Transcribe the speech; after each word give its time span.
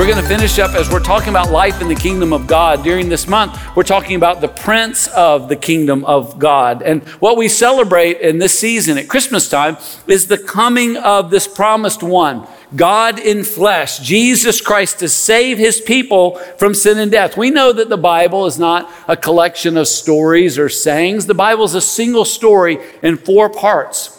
We're 0.00 0.06
going 0.06 0.22
to 0.22 0.26
finish 0.26 0.58
up 0.58 0.74
as 0.74 0.90
we're 0.90 1.00
talking 1.00 1.28
about 1.28 1.50
life 1.50 1.82
in 1.82 1.88
the 1.88 1.94
kingdom 1.94 2.32
of 2.32 2.46
God. 2.46 2.82
During 2.82 3.10
this 3.10 3.28
month, 3.28 3.60
we're 3.76 3.82
talking 3.82 4.16
about 4.16 4.40
the 4.40 4.48
prince 4.48 5.08
of 5.08 5.50
the 5.50 5.56
kingdom 5.56 6.06
of 6.06 6.38
God. 6.38 6.80
And 6.80 7.06
what 7.20 7.36
we 7.36 7.48
celebrate 7.48 8.18
in 8.22 8.38
this 8.38 8.58
season 8.58 8.96
at 8.96 9.10
Christmas 9.10 9.46
time 9.50 9.76
is 10.06 10.26
the 10.26 10.38
coming 10.38 10.96
of 10.96 11.28
this 11.30 11.46
promised 11.46 12.02
one. 12.02 12.46
God 12.74 13.18
in 13.18 13.44
flesh, 13.44 13.98
Jesus 13.98 14.62
Christ, 14.62 15.00
to 15.00 15.08
save 15.10 15.58
his 15.58 15.82
people 15.82 16.36
from 16.56 16.72
sin 16.72 16.96
and 16.96 17.12
death. 17.12 17.36
We 17.36 17.50
know 17.50 17.70
that 17.70 17.90
the 17.90 17.98
Bible 17.98 18.46
is 18.46 18.58
not 18.58 18.90
a 19.06 19.18
collection 19.18 19.76
of 19.76 19.86
stories 19.86 20.58
or 20.58 20.70
sayings. 20.70 21.26
The 21.26 21.34
Bible 21.34 21.64
is 21.64 21.74
a 21.74 21.82
single 21.82 22.24
story 22.24 22.78
in 23.02 23.18
four 23.18 23.50
parts 23.50 24.18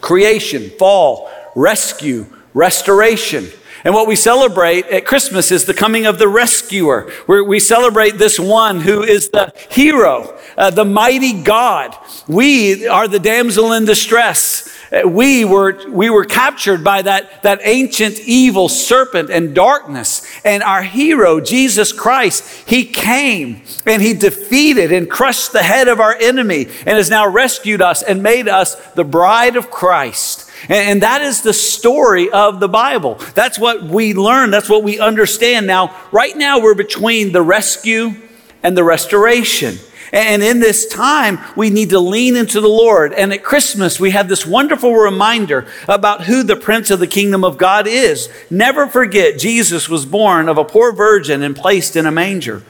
creation, 0.00 0.70
fall, 0.78 1.30
rescue, 1.54 2.24
restoration. 2.54 3.50
And 3.84 3.94
what 3.94 4.06
we 4.06 4.16
celebrate 4.16 4.86
at 4.86 5.04
Christmas 5.04 5.50
is 5.50 5.64
the 5.64 5.74
coming 5.74 6.06
of 6.06 6.18
the 6.18 6.28
rescuer. 6.28 7.10
Where 7.26 7.42
we 7.42 7.58
celebrate 7.58 8.18
this 8.18 8.38
one 8.38 8.80
who 8.80 9.02
is 9.02 9.30
the 9.30 9.52
hero, 9.70 10.38
uh, 10.56 10.70
the 10.70 10.84
mighty 10.84 11.42
God. 11.42 11.96
We 12.28 12.86
are 12.86 13.08
the 13.08 13.18
damsel 13.18 13.72
in 13.72 13.84
distress. 13.84 14.68
Uh, 14.92 15.08
we 15.08 15.44
were, 15.44 15.88
we 15.88 16.10
were 16.10 16.24
captured 16.24 16.84
by 16.84 17.02
that, 17.02 17.42
that 17.42 17.60
ancient 17.62 18.20
evil 18.20 18.68
serpent 18.68 19.30
and 19.30 19.54
darkness. 19.54 20.26
And 20.44 20.62
our 20.62 20.82
hero, 20.82 21.40
Jesus 21.40 21.92
Christ, 21.92 22.68
he 22.68 22.84
came 22.84 23.62
and 23.86 24.02
he 24.02 24.12
defeated 24.12 24.92
and 24.92 25.10
crushed 25.10 25.52
the 25.52 25.62
head 25.62 25.88
of 25.88 25.98
our 25.98 26.14
enemy 26.14 26.66
and 26.86 26.96
has 26.98 27.10
now 27.10 27.26
rescued 27.26 27.80
us 27.80 28.02
and 28.02 28.22
made 28.22 28.48
us 28.48 28.74
the 28.92 29.04
bride 29.04 29.56
of 29.56 29.70
Christ. 29.70 30.41
And, 30.68 31.02
that 31.02 31.22
is 31.22 31.42
the 31.42 31.52
story 31.52 32.30
of 32.30 32.60
the 32.60 32.68
Bible. 32.68 33.14
That's 33.34 33.58
what 33.58 33.82
we 33.82 34.14
learn. 34.14 34.50
That's 34.50 34.68
what 34.68 34.82
we 34.84 35.00
understand. 35.00 35.66
Now, 35.66 35.96
right 36.12 36.36
now, 36.36 36.60
we're 36.60 36.74
between 36.74 37.32
the 37.32 37.42
rescue 37.42 38.14
and 38.62 38.76
the 38.76 38.84
restoration. 38.84 39.78
And 40.12 40.42
in 40.42 40.60
this 40.60 40.86
time, 40.86 41.38
we 41.56 41.70
need 41.70 41.90
to 41.90 41.98
lean 41.98 42.36
into 42.36 42.60
the 42.60 42.68
Lord. 42.68 43.14
And 43.14 43.32
at 43.32 43.42
Christmas, 43.42 43.98
we 43.98 44.10
have 44.10 44.28
this 44.28 44.46
wonderful 44.46 44.94
reminder 44.94 45.66
about 45.88 46.24
who 46.24 46.42
the 46.42 46.54
Prince 46.54 46.90
of 46.90 47.00
the 47.00 47.06
Kingdom 47.06 47.44
of 47.44 47.56
God 47.56 47.86
is. 47.86 48.28
Never 48.50 48.86
forget, 48.86 49.38
Jesus 49.38 49.88
was 49.88 50.04
born 50.04 50.50
of 50.50 50.58
a 50.58 50.64
poor 50.64 50.92
virgin 50.92 51.42
and 51.42 51.56
placed 51.56 51.96
in 51.96 52.04
a 52.04 52.10
manger. 52.10 52.62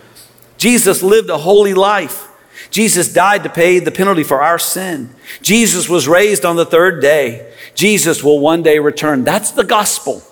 Jesus 0.57 1.03
lived 1.03 1.31
a 1.31 1.39
holy 1.39 1.75
life. 1.75 2.29
Jesus 2.73 3.12
died 3.12 3.45
to 3.45 3.51
pay 3.51 3.78
the 3.78 3.92
penalty 3.92 4.25
for 4.25 4.42
our 4.42 4.59
sin. 4.59 5.11
Jesus 5.42 5.89
was 5.89 6.09
raised 6.09 6.45
on 6.45 6.56
the 6.56 6.67
third 6.67 7.01
day. 7.01 7.53
Jesus 7.75 8.25
will 8.25 8.41
one 8.41 8.62
day 8.62 8.79
return. 8.79 9.25
That's 9.25 9.53
the 9.53 9.62
gospel. 9.62 10.23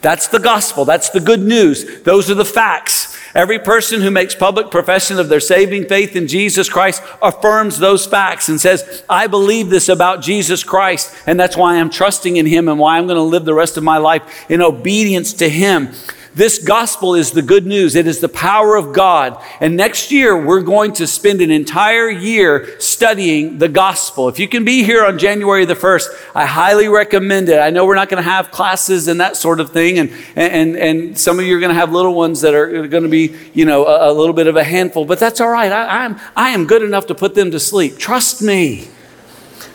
That's 0.00 0.26
the 0.28 0.40
gospel. 0.40 0.84
That's 0.84 1.10
the 1.10 1.20
good 1.20 1.40
news. 1.40 2.02
Those 2.02 2.30
are 2.30 2.34
the 2.34 2.44
facts. 2.44 3.16
Every 3.34 3.58
person 3.58 4.00
who 4.00 4.10
makes 4.10 4.34
public 4.34 4.70
profession 4.70 5.18
of 5.18 5.28
their 5.28 5.40
saving 5.40 5.88
faith 5.88 6.16
in 6.16 6.26
Jesus 6.26 6.70
Christ 6.70 7.02
affirms 7.20 7.78
those 7.78 8.06
facts 8.06 8.48
and 8.48 8.58
says, 8.58 9.04
I 9.10 9.26
believe 9.26 9.68
this 9.68 9.90
about 9.90 10.22
Jesus 10.22 10.64
Christ, 10.64 11.14
and 11.26 11.38
that's 11.38 11.56
why 11.56 11.78
I'm 11.78 11.90
trusting 11.90 12.38
in 12.38 12.46
Him 12.46 12.68
and 12.68 12.78
why 12.78 12.96
I'm 12.96 13.06
going 13.06 13.16
to 13.16 13.22
live 13.22 13.44
the 13.44 13.52
rest 13.52 13.76
of 13.76 13.84
my 13.84 13.98
life 13.98 14.50
in 14.50 14.62
obedience 14.62 15.34
to 15.34 15.50
Him. 15.50 15.90
This 16.36 16.58
gospel 16.58 17.14
is 17.14 17.30
the 17.30 17.40
good 17.40 17.66
news. 17.66 17.94
It 17.94 18.06
is 18.06 18.20
the 18.20 18.28
power 18.28 18.76
of 18.76 18.92
God. 18.92 19.42
And 19.58 19.74
next 19.74 20.12
year, 20.12 20.36
we're 20.36 20.60
going 20.60 20.92
to 20.92 21.06
spend 21.06 21.40
an 21.40 21.50
entire 21.50 22.10
year 22.10 22.78
studying 22.78 23.56
the 23.56 23.68
gospel. 23.68 24.28
If 24.28 24.38
you 24.38 24.46
can 24.46 24.62
be 24.62 24.84
here 24.84 25.02
on 25.02 25.18
January 25.18 25.64
the 25.64 25.72
1st, 25.72 26.08
I 26.34 26.44
highly 26.44 26.88
recommend 26.88 27.48
it. 27.48 27.58
I 27.58 27.70
know 27.70 27.86
we're 27.86 27.94
not 27.94 28.10
going 28.10 28.22
to 28.22 28.30
have 28.30 28.50
classes 28.50 29.08
and 29.08 29.18
that 29.18 29.38
sort 29.38 29.60
of 29.60 29.72
thing. 29.72 29.98
And, 29.98 30.12
and, 30.36 30.76
and 30.76 31.18
some 31.18 31.38
of 31.38 31.46
you 31.46 31.56
are 31.56 31.60
going 31.60 31.72
to 31.72 31.80
have 31.80 31.90
little 31.90 32.12
ones 32.12 32.42
that 32.42 32.52
are 32.52 32.86
going 32.86 33.04
to 33.04 33.08
be, 33.08 33.34
you 33.54 33.64
know, 33.64 33.86
a, 33.86 34.10
a 34.10 34.12
little 34.12 34.34
bit 34.34 34.46
of 34.46 34.56
a 34.56 34.64
handful, 34.64 35.06
but 35.06 35.18
that's 35.18 35.40
all 35.40 35.48
right. 35.48 35.72
I, 35.72 36.04
I'm, 36.04 36.20
I 36.36 36.50
am 36.50 36.66
good 36.66 36.82
enough 36.82 37.06
to 37.06 37.14
put 37.14 37.34
them 37.34 37.50
to 37.52 37.58
sleep. 37.58 37.96
Trust 37.96 38.42
me. 38.42 38.90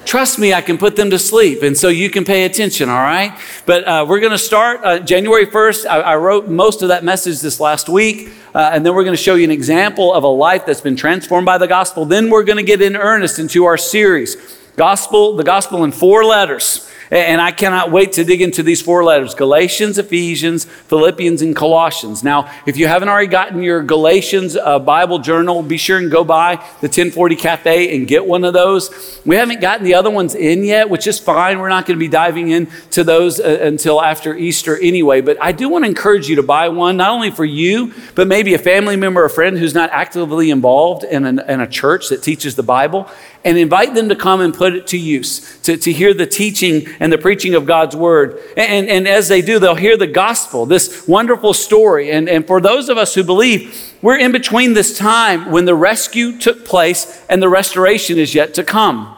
Trust 0.05 0.39
me, 0.39 0.53
I 0.53 0.61
can 0.61 0.77
put 0.77 0.95
them 0.95 1.09
to 1.11 1.19
sleep. 1.19 1.61
And 1.61 1.77
so 1.77 1.87
you 1.87 2.09
can 2.09 2.25
pay 2.25 2.43
attention, 2.45 2.89
all 2.89 2.99
right? 2.99 3.39
But 3.65 3.87
uh, 3.87 4.05
we're 4.07 4.19
going 4.19 4.31
to 4.31 4.37
start 4.37 4.81
uh, 4.83 4.99
January 4.99 5.45
1st. 5.45 5.85
I, 5.85 6.01
I, 6.01 6.15
wrote 6.17 6.47
most 6.47 6.81
of 6.81 6.89
that 6.89 7.03
message 7.03 7.39
this 7.39 7.59
last 7.59 7.87
week. 7.87 8.29
Uh, 8.53 8.71
and 8.73 8.85
then 8.85 8.93
we're 8.93 9.03
going 9.03 9.15
to 9.15 9.21
show 9.21 9.35
you 9.35 9.43
an 9.45 9.51
example 9.51 10.13
of 10.13 10.23
a 10.23 10.27
life 10.27 10.65
that's 10.65 10.81
been 10.81 10.95
transformed 10.95 11.45
by 11.45 11.57
the 11.57 11.67
gospel. 11.67 12.05
Then 12.05 12.29
we're 12.29 12.43
going 12.43 12.57
to 12.57 12.63
get 12.63 12.81
in 12.81 12.95
earnest 12.95 13.39
into 13.39 13.65
our 13.65 13.77
series. 13.77 14.60
Gospel, 14.75 15.35
the 15.35 15.43
gospel 15.43 15.83
in 15.83 15.91
four 15.91 16.23
letters. 16.23 16.87
And 17.11 17.41
I 17.41 17.51
cannot 17.51 17.91
wait 17.91 18.13
to 18.13 18.23
dig 18.23 18.41
into 18.41 18.63
these 18.63 18.81
four 18.81 19.03
letters 19.03 19.35
Galatians, 19.35 19.97
Ephesians, 19.97 20.63
Philippians, 20.63 21.41
and 21.41 21.53
Colossians. 21.53 22.23
Now, 22.23 22.49
if 22.65 22.77
you 22.77 22.87
haven't 22.87 23.09
already 23.09 23.27
gotten 23.27 23.61
your 23.61 23.83
Galatians 23.83 24.55
uh, 24.55 24.79
Bible 24.79 25.19
journal, 25.19 25.61
be 25.61 25.75
sure 25.75 25.97
and 25.97 26.09
go 26.09 26.23
by 26.23 26.55
the 26.55 26.87
1040 26.87 27.35
Cafe 27.35 27.93
and 27.93 28.07
get 28.07 28.25
one 28.25 28.45
of 28.45 28.53
those. 28.53 29.19
We 29.25 29.35
haven't 29.35 29.59
gotten 29.59 29.83
the 29.83 29.93
other 29.95 30.09
ones 30.09 30.35
in 30.35 30.63
yet, 30.63 30.89
which 30.89 31.05
is 31.05 31.19
fine. 31.19 31.59
We're 31.59 31.67
not 31.67 31.85
going 31.85 31.99
to 31.99 31.99
be 31.99 32.07
diving 32.07 32.49
into 32.49 33.03
those 33.03 33.41
uh, 33.41 33.59
until 33.61 34.01
after 34.01 34.33
Easter 34.33 34.77
anyway. 34.77 35.19
But 35.19 35.37
I 35.41 35.51
do 35.51 35.67
want 35.67 35.83
to 35.83 35.89
encourage 35.89 36.29
you 36.29 36.37
to 36.37 36.43
buy 36.43 36.69
one, 36.69 36.95
not 36.95 37.09
only 37.09 37.29
for 37.29 37.43
you, 37.43 37.93
but 38.15 38.25
maybe 38.25 38.53
a 38.53 38.57
family 38.57 38.95
member 38.95 39.21
or 39.21 39.27
friend 39.27 39.57
who's 39.57 39.73
not 39.73 39.89
actively 39.91 40.49
involved 40.49 41.03
in, 41.03 41.25
an, 41.25 41.39
in 41.39 41.59
a 41.59 41.67
church 41.67 42.07
that 42.07 42.23
teaches 42.23 42.55
the 42.55 42.63
Bible 42.63 43.09
and 43.43 43.57
invite 43.57 43.93
them 43.93 44.09
to 44.09 44.15
come 44.15 44.41
and 44.41 44.53
put 44.53 44.73
it 44.73 44.87
to 44.87 44.97
use, 44.97 45.59
to, 45.61 45.77
to 45.77 45.91
hear 45.91 46.13
the 46.13 46.27
teaching 46.27 46.85
and 46.99 47.11
the 47.11 47.17
preaching 47.17 47.55
of 47.55 47.65
God's 47.65 47.95
word. 47.95 48.39
And, 48.55 48.89
and 48.89 49.07
as 49.07 49.27
they 49.27 49.41
do, 49.41 49.59
they'll 49.59 49.75
hear 49.75 49.97
the 49.97 50.07
gospel, 50.07 50.65
this 50.65 51.07
wonderful 51.07 51.53
story. 51.53 52.11
And, 52.11 52.29
and 52.29 52.45
for 52.45 52.61
those 52.61 52.89
of 52.89 52.97
us 52.97 53.15
who 53.15 53.23
believe, 53.23 53.93
we're 54.01 54.19
in 54.19 54.31
between 54.31 54.73
this 54.73 54.97
time 54.97 55.51
when 55.51 55.65
the 55.65 55.75
rescue 55.75 56.37
took 56.37 56.65
place 56.65 57.23
and 57.29 57.41
the 57.41 57.49
restoration 57.49 58.17
is 58.17 58.35
yet 58.35 58.53
to 58.55 58.63
come. 58.63 59.15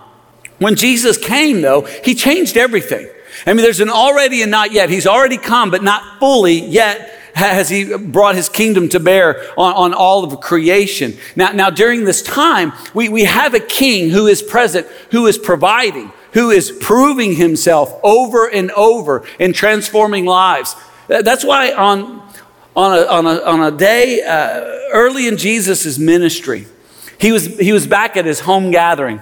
When 0.59 0.75
Jesus 0.75 1.17
came, 1.17 1.61
though, 1.61 1.81
he 1.81 2.15
changed 2.15 2.55
everything. 2.55 3.09
I 3.45 3.53
mean, 3.53 3.63
there's 3.63 3.81
an 3.81 3.89
already 3.89 4.41
and 4.41 4.51
not 4.51 4.71
yet. 4.71 4.89
He's 4.89 5.07
already 5.07 5.37
come, 5.37 5.71
but 5.71 5.83
not 5.83 6.19
fully 6.19 6.59
yet 6.59 7.19
has 7.33 7.69
he 7.69 7.97
brought 7.97 8.35
his 8.35 8.49
kingdom 8.49 8.89
to 8.89 8.99
bear 8.99 9.43
on, 9.57 9.73
on 9.73 9.93
all 9.93 10.23
of 10.23 10.39
creation. 10.39 11.17
Now, 11.35 11.51
now, 11.51 11.69
during 11.69 12.05
this 12.05 12.21
time, 12.21 12.73
we, 12.93 13.09
we 13.09 13.23
have 13.23 13.53
a 13.53 13.59
king 13.59 14.09
who 14.11 14.27
is 14.27 14.41
present, 14.41 14.87
who 15.11 15.25
is 15.25 15.37
providing, 15.37 16.11
who 16.33 16.51
is 16.51 16.71
proving 16.71 17.35
himself 17.35 17.99
over 18.03 18.47
and 18.47 18.71
over 18.71 19.25
in 19.39 19.53
transforming 19.53 20.25
lives. 20.25 20.75
That's 21.07 21.43
why 21.43 21.73
on, 21.73 22.21
on, 22.75 22.97
a, 22.97 23.05
on, 23.05 23.25
a, 23.25 23.41
on 23.41 23.73
a 23.73 23.75
day 23.75 24.21
uh, 24.21 24.91
early 24.91 25.27
in 25.27 25.37
Jesus' 25.37 25.97
ministry, 25.97 26.67
he 27.19 27.31
was, 27.31 27.57
he 27.57 27.71
was 27.71 27.87
back 27.87 28.17
at 28.17 28.25
his 28.25 28.41
home 28.41 28.71
gathering, 28.71 29.21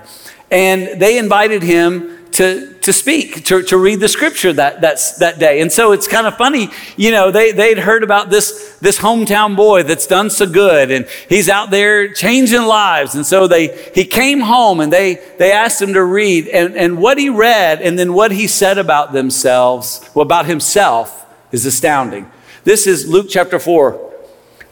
and 0.50 1.02
they 1.02 1.18
invited 1.18 1.64
him 1.64 2.21
to, 2.42 2.74
to 2.82 2.92
speak, 2.92 3.46
to, 3.46 3.62
to 3.62 3.78
read 3.78 4.00
the 4.00 4.08
scripture 4.08 4.52
that, 4.52 4.82
that's, 4.82 5.18
that 5.20 5.38
day. 5.38 5.62
And 5.62 5.72
so 5.72 5.92
it's 5.92 6.08
kind 6.08 6.26
of 6.26 6.36
funny, 6.38 6.70
you 6.98 7.12
know, 7.12 7.30
they, 7.30 7.52
they'd 7.52 7.78
heard 7.78 8.04
about 8.04 8.32
this, 8.32 8.78
this 8.82 8.98
hometown 8.98 9.56
boy 9.56 9.84
that's 9.84 10.08
done 10.08 10.32
so 10.32 10.48
good 10.50 10.90
and 10.90 11.08
he's 11.30 11.50
out 11.50 11.70
there 11.70 12.12
changing 12.12 12.64
lives. 12.64 13.14
And 13.14 13.28
so 13.28 13.48
they, 13.48 13.92
he 13.94 14.06
came 14.06 14.40
home 14.40 14.80
and 14.80 14.92
they, 14.92 15.16
they 15.38 15.52
asked 15.52 15.80
him 15.80 15.94
to 15.94 16.04
read 16.04 16.48
and, 16.48 16.76
and 16.76 16.98
what 16.98 17.20
he 17.20 17.30
read 17.30 17.80
and 17.80 18.00
then 18.00 18.12
what 18.12 18.32
he 18.32 18.48
said 18.48 18.80
about 18.80 19.14
themselves, 19.14 20.10
well, 20.16 20.24
about 20.24 20.48
himself 20.48 21.28
is 21.52 21.68
astounding. 21.68 22.30
This 22.64 22.88
is 22.88 23.08
Luke 23.08 23.28
chapter 23.30 23.60
4. 23.60 24.14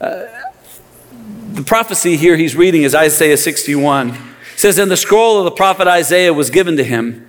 Uh, 0.01 0.25
the 1.51 1.63
prophecy 1.63 2.17
here 2.17 2.35
he's 2.35 2.55
reading 2.55 2.81
is 2.81 2.95
Isaiah 2.95 3.37
61. 3.37 4.09
It 4.09 4.17
says, 4.55 4.79
And 4.79 4.89
the 4.89 4.97
scroll 4.97 5.37
of 5.37 5.45
the 5.45 5.51
prophet 5.51 5.87
Isaiah 5.87 6.33
was 6.33 6.49
given 6.49 6.75
to 6.77 6.83
him. 6.83 7.28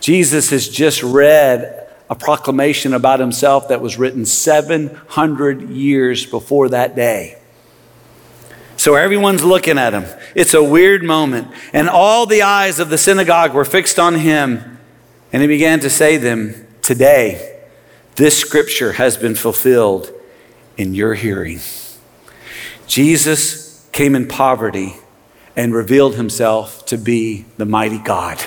Jesus 0.00 0.50
has 0.50 0.68
just 0.68 1.02
read 1.02 1.88
a 2.08 2.14
proclamation 2.14 2.94
about 2.94 3.20
himself 3.20 3.68
that 3.68 3.80
was 3.80 3.98
written 3.98 4.24
700 4.24 5.70
years 5.70 6.24
before 6.24 6.68
that 6.68 6.94
day. 6.94 7.38
So 8.76 8.94
everyone's 8.94 9.42
looking 9.42 9.78
at 9.78 9.94
him. 9.94 10.04
It's 10.34 10.54
a 10.54 10.62
weird 10.62 11.02
moment. 11.02 11.48
And 11.72 11.88
all 11.88 12.26
the 12.26 12.42
eyes 12.42 12.78
of 12.78 12.90
the 12.90 12.98
synagogue 12.98 13.54
were 13.54 13.64
fixed 13.64 13.98
on 13.98 14.16
him. 14.16 14.78
And 15.32 15.42
he 15.42 15.48
began 15.48 15.80
to 15.80 15.90
say 15.90 16.18
to 16.18 16.22
them, 16.22 16.66
Today, 16.82 17.64
this 18.14 18.38
scripture 18.38 18.92
has 18.92 19.16
been 19.16 19.34
fulfilled 19.34 20.12
in 20.76 20.94
your 20.94 21.14
hearing. 21.14 21.58
Jesus 22.86 23.88
came 23.92 24.14
in 24.14 24.28
poverty 24.28 24.94
and 25.56 25.74
revealed 25.74 26.14
himself 26.14 26.84
to 26.86 26.98
be 26.98 27.46
the 27.56 27.64
mighty 27.64 27.98
God. 27.98 28.44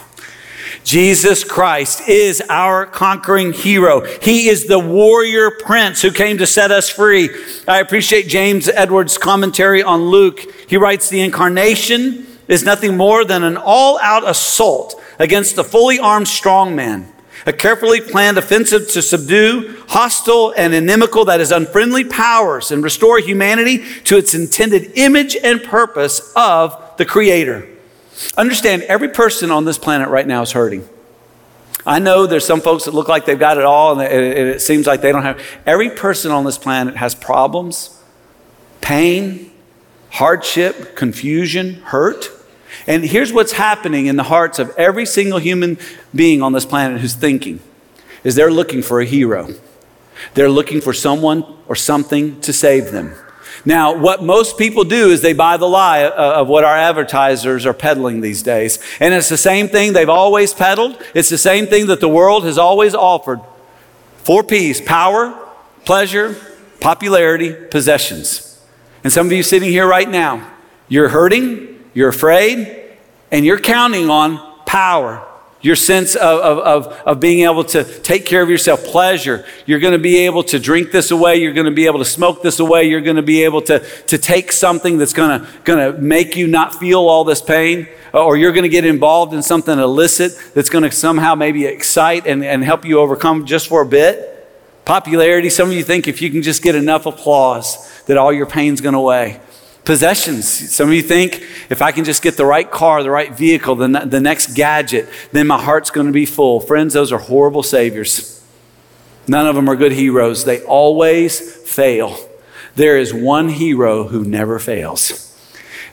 Jesus 0.83 1.43
Christ 1.43 2.07
is 2.07 2.41
our 2.49 2.85
conquering 2.85 3.53
hero. 3.53 4.01
He 4.21 4.47
is 4.47 4.65
the 4.65 4.79
warrior 4.79 5.51
prince 5.51 6.01
who 6.01 6.11
came 6.11 6.37
to 6.37 6.47
set 6.47 6.71
us 6.71 6.89
free. 6.89 7.29
I 7.67 7.79
appreciate 7.79 8.27
James 8.27 8.67
Edwards' 8.69 9.17
commentary 9.17 9.83
on 9.83 10.03
Luke. 10.03 10.39
He 10.67 10.77
writes 10.77 11.09
The 11.09 11.21
incarnation 11.21 12.25
is 12.47 12.63
nothing 12.63 12.97
more 12.97 13.23
than 13.23 13.43
an 13.43 13.57
all 13.57 13.99
out 13.99 14.27
assault 14.27 14.99
against 15.19 15.55
the 15.55 15.63
fully 15.63 15.99
armed 15.99 16.27
strong 16.27 16.75
man, 16.75 17.11
a 17.45 17.53
carefully 17.53 18.01
planned 18.01 18.37
offensive 18.37 18.89
to 18.89 19.01
subdue 19.01 19.83
hostile 19.89 20.53
and 20.57 20.73
inimical, 20.73 21.25
that 21.25 21.41
is, 21.41 21.51
unfriendly 21.51 22.05
powers 22.05 22.71
and 22.71 22.83
restore 22.83 23.19
humanity 23.19 23.83
to 24.05 24.17
its 24.17 24.33
intended 24.33 24.93
image 24.95 25.35
and 25.35 25.61
purpose 25.61 26.33
of 26.35 26.95
the 26.97 27.05
Creator. 27.05 27.67
Understand, 28.37 28.83
every 28.83 29.09
person 29.09 29.51
on 29.51 29.65
this 29.65 29.77
planet 29.77 30.09
right 30.09 30.27
now 30.27 30.41
is 30.41 30.51
hurting. 30.51 30.87
I 31.85 31.99
know 31.99 32.25
there's 32.25 32.45
some 32.45 32.61
folks 32.61 32.85
that 32.85 32.93
look 32.93 33.07
like 33.07 33.25
they've 33.25 33.39
got 33.39 33.57
it 33.57 33.63
all 33.63 33.99
and 33.99 34.01
it 34.01 34.61
seems 34.61 34.85
like 34.85 35.01
they 35.01 35.11
don't 35.11 35.23
have. 35.23 35.41
Every 35.65 35.89
person 35.89 36.31
on 36.31 36.43
this 36.43 36.57
planet 36.57 36.97
has 36.97 37.15
problems, 37.15 38.01
pain, 38.81 39.51
hardship, 40.11 40.95
confusion, 40.95 41.75
hurt. 41.75 42.29
And 42.85 43.03
here's 43.03 43.31
what's 43.31 43.53
happening 43.53 44.07
in 44.07 44.17
the 44.17 44.23
hearts 44.23 44.59
of 44.59 44.71
every 44.77 45.05
single 45.05 45.39
human 45.39 45.77
being 46.13 46.41
on 46.41 46.51
this 46.53 46.65
planet 46.65 47.01
who's 47.01 47.15
thinking 47.15 47.59
is 48.23 48.35
they're 48.35 48.51
looking 48.51 48.81
for 48.81 48.99
a 48.99 49.05
hero. 49.05 49.53
They're 50.33 50.49
looking 50.49 50.81
for 50.81 50.93
someone 50.93 51.45
or 51.67 51.75
something 51.75 52.41
to 52.41 52.51
save 52.51 52.91
them. 52.91 53.15
Now, 53.65 53.95
what 53.95 54.23
most 54.23 54.57
people 54.57 54.83
do 54.83 55.11
is 55.11 55.21
they 55.21 55.33
buy 55.33 55.57
the 55.57 55.67
lie 55.67 56.03
uh, 56.03 56.41
of 56.41 56.47
what 56.47 56.63
our 56.63 56.75
advertisers 56.75 57.65
are 57.65 57.73
peddling 57.73 58.21
these 58.21 58.41
days. 58.41 58.79
And 58.99 59.13
it's 59.13 59.29
the 59.29 59.37
same 59.37 59.67
thing 59.67 59.93
they've 59.93 60.07
always 60.07 60.53
peddled. 60.53 61.01
It's 61.13 61.29
the 61.29 61.37
same 61.37 61.67
thing 61.67 61.87
that 61.87 61.99
the 61.99 62.09
world 62.09 62.45
has 62.45 62.57
always 62.57 62.95
offered. 62.95 63.41
Four 64.17 64.43
P's 64.43 64.79
power, 64.79 65.37
pleasure, 65.85 66.35
popularity, 66.79 67.53
possessions. 67.53 68.61
And 69.03 69.11
some 69.11 69.27
of 69.27 69.31
you 69.31 69.43
sitting 69.43 69.69
here 69.69 69.87
right 69.87 70.09
now, 70.09 70.51
you're 70.87 71.09
hurting, 71.09 71.83
you're 71.93 72.09
afraid, 72.09 72.97
and 73.31 73.45
you're 73.45 73.59
counting 73.59 74.09
on 74.09 74.39
power, 74.65 75.25
your 75.61 75.75
sense 75.75 76.15
of, 76.15 76.39
of, 76.39 76.57
of, 76.59 76.93
of, 77.05 77.19
being 77.19 77.43
able 77.43 77.63
to 77.65 77.83
take 77.83 78.25
care 78.25 78.41
of 78.41 78.49
yourself, 78.49 78.83
pleasure. 78.85 79.45
You're 79.65 79.79
going 79.79 79.93
to 79.93 79.99
be 79.99 80.19
able 80.19 80.43
to 80.43 80.59
drink 80.59 80.91
this 80.91 81.11
away. 81.11 81.35
You're 81.37 81.53
going 81.53 81.65
to 81.65 81.71
be 81.71 81.85
able 81.85 81.99
to 81.99 82.05
smoke 82.05 82.41
this 82.41 82.59
away. 82.59 82.85
You're 82.85 83.01
going 83.01 83.17
to 83.17 83.21
be 83.21 83.43
able 83.43 83.61
to, 83.63 83.79
to 83.79 84.17
take 84.17 84.53
something 84.53 84.97
that's 84.97 85.11
going 85.11 85.41
to, 85.41 85.47
going 85.65 85.93
to 85.93 86.01
make 86.01 86.37
you 86.37 86.47
not 86.47 86.75
feel 86.75 87.01
all 87.01 87.25
this 87.25 87.41
pain. 87.41 87.87
Or 88.13 88.37
you're 88.37 88.53
going 88.53 88.63
to 88.63 88.69
get 88.69 88.85
involved 88.85 89.33
in 89.33 89.43
something 89.43 89.77
illicit 89.77 90.31
that's 90.53 90.69
going 90.69 90.83
to 90.83 90.91
somehow 90.91 91.35
maybe 91.35 91.65
excite 91.65 92.25
and, 92.25 92.43
and 92.43 92.63
help 92.63 92.85
you 92.85 92.99
overcome 92.99 93.45
just 93.45 93.67
for 93.67 93.81
a 93.81 93.85
bit. 93.85 94.35
Popularity, 94.85 95.49
some 95.49 95.69
of 95.69 95.75
you 95.75 95.83
think 95.83 96.07
if 96.07 96.21
you 96.21 96.31
can 96.31 96.41
just 96.41 96.63
get 96.63 96.73
enough 96.73 97.05
applause, 97.05 98.01
that 98.05 98.17
all 98.17 98.33
your 98.33 98.47
pain's 98.47 98.81
going 98.81 98.95
away 98.95 99.39
possessions. 99.89 100.47
Some 100.47 100.89
of 100.89 100.93
you 100.93 101.01
think 101.01 101.41
if 101.71 101.81
I 101.81 101.91
can 101.91 102.05
just 102.05 102.21
get 102.21 102.37
the 102.37 102.45
right 102.45 102.69
car, 102.69 103.01
the 103.01 103.09
right 103.09 103.35
vehicle, 103.35 103.73
the, 103.73 103.87
the 103.87 104.19
next 104.19 104.53
gadget, 104.53 105.09
then 105.31 105.47
my 105.47 105.59
heart's 105.59 105.89
going 105.89 106.05
to 106.05 106.13
be 106.13 106.27
full. 106.27 106.59
Friends, 106.59 106.93
those 106.93 107.11
are 107.11 107.17
horrible 107.17 107.63
saviors. 107.63 108.45
None 109.27 109.47
of 109.47 109.55
them 109.55 109.67
are 109.67 109.75
good 109.75 109.93
heroes. 109.93 110.45
They 110.45 110.61
always 110.61 111.39
fail. 111.67 112.15
There 112.75 112.99
is 112.99 113.15
one 113.15 113.49
hero 113.49 114.03
who 114.03 114.23
never 114.23 114.59
fails. 114.59 115.35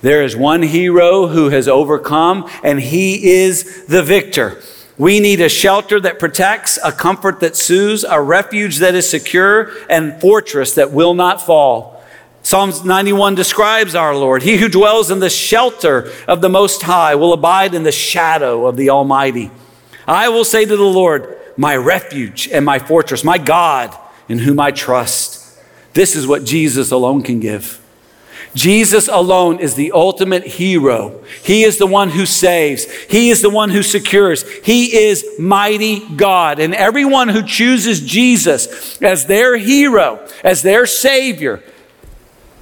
There 0.03 0.23
is 0.23 0.37
one 0.37 0.61
hero 0.61 1.29
who 1.29 1.49
has 1.49 1.67
overcome, 1.67 2.51
and 2.63 2.79
he 2.79 3.33
is 3.33 3.87
the 3.87 4.03
victor. 4.03 4.61
We 4.99 5.21
need 5.21 5.41
a 5.41 5.49
shelter 5.49 5.99
that 6.01 6.19
protects, 6.19 6.79
a 6.85 6.93
comfort 6.93 7.41
that 7.41 7.57
soothes, 7.57 8.05
a 8.05 8.21
refuge 8.21 8.77
that 8.77 8.95
is 8.95 9.09
secure, 9.09 9.73
and 9.89 10.21
fortress 10.21 10.75
that 10.75 10.93
will 10.93 11.15
not 11.15 11.41
fall. 11.41 11.96
Psalms 12.47 12.85
91 12.85 13.35
describes 13.35 13.97
our 13.97 14.15
Lord. 14.15 14.45
He 14.45 14.59
who 14.59 14.69
dwells 14.69 15.11
in 15.11 15.19
the 15.19 15.29
shelter 15.29 16.13
of 16.29 16.41
the 16.41 16.49
Most 16.49 16.83
High 16.83 17.17
will 17.17 17.33
abide 17.33 17.75
in 17.75 17.83
the 17.83 17.91
shadow 17.91 18.67
of 18.67 18.77
the 18.77 18.89
Almighty. 18.89 19.51
I 20.07 20.29
will 20.29 20.45
say 20.45 20.65
to 20.65 20.77
the 20.77 20.81
Lord, 20.85 21.37
my 21.57 21.75
refuge 21.75 22.49
and 22.53 22.65
my 22.65 22.79
fortress, 22.79 23.25
my 23.25 23.37
God 23.37 23.99
in 24.29 24.39
whom 24.39 24.61
I 24.61 24.71
trust. 24.71 25.59
This 25.95 26.15
is 26.15 26.29
what 26.29 26.45
Jesus 26.45 26.93
alone 26.93 27.25
can 27.25 27.41
give. 27.41 27.83
Jesus 28.55 29.09
alone 29.09 29.59
is 29.59 29.75
the 29.75 29.91
ultimate 29.91 30.47
hero. 30.47 31.25
He 31.43 31.65
is 31.65 31.79
the 31.79 31.87
one 31.89 32.11
who 32.11 32.27
saves. 32.27 32.85
He 33.07 33.31
is 33.31 33.43
the 33.43 33.51
one 33.51 33.71
who 33.71 33.83
secures. 33.83 34.49
He 34.61 34.97
is 34.97 35.27
mighty 35.41 36.09
God. 36.15 36.61
And 36.61 36.77
everyone 36.77 37.29
who 37.29 37.43
chooses 37.43 38.01
Jesus 38.01 39.03
as 39.03 39.27
their 39.27 39.57
hero, 39.57 40.25
as 40.45 40.63
their 40.63 40.87
savior, 40.87 41.61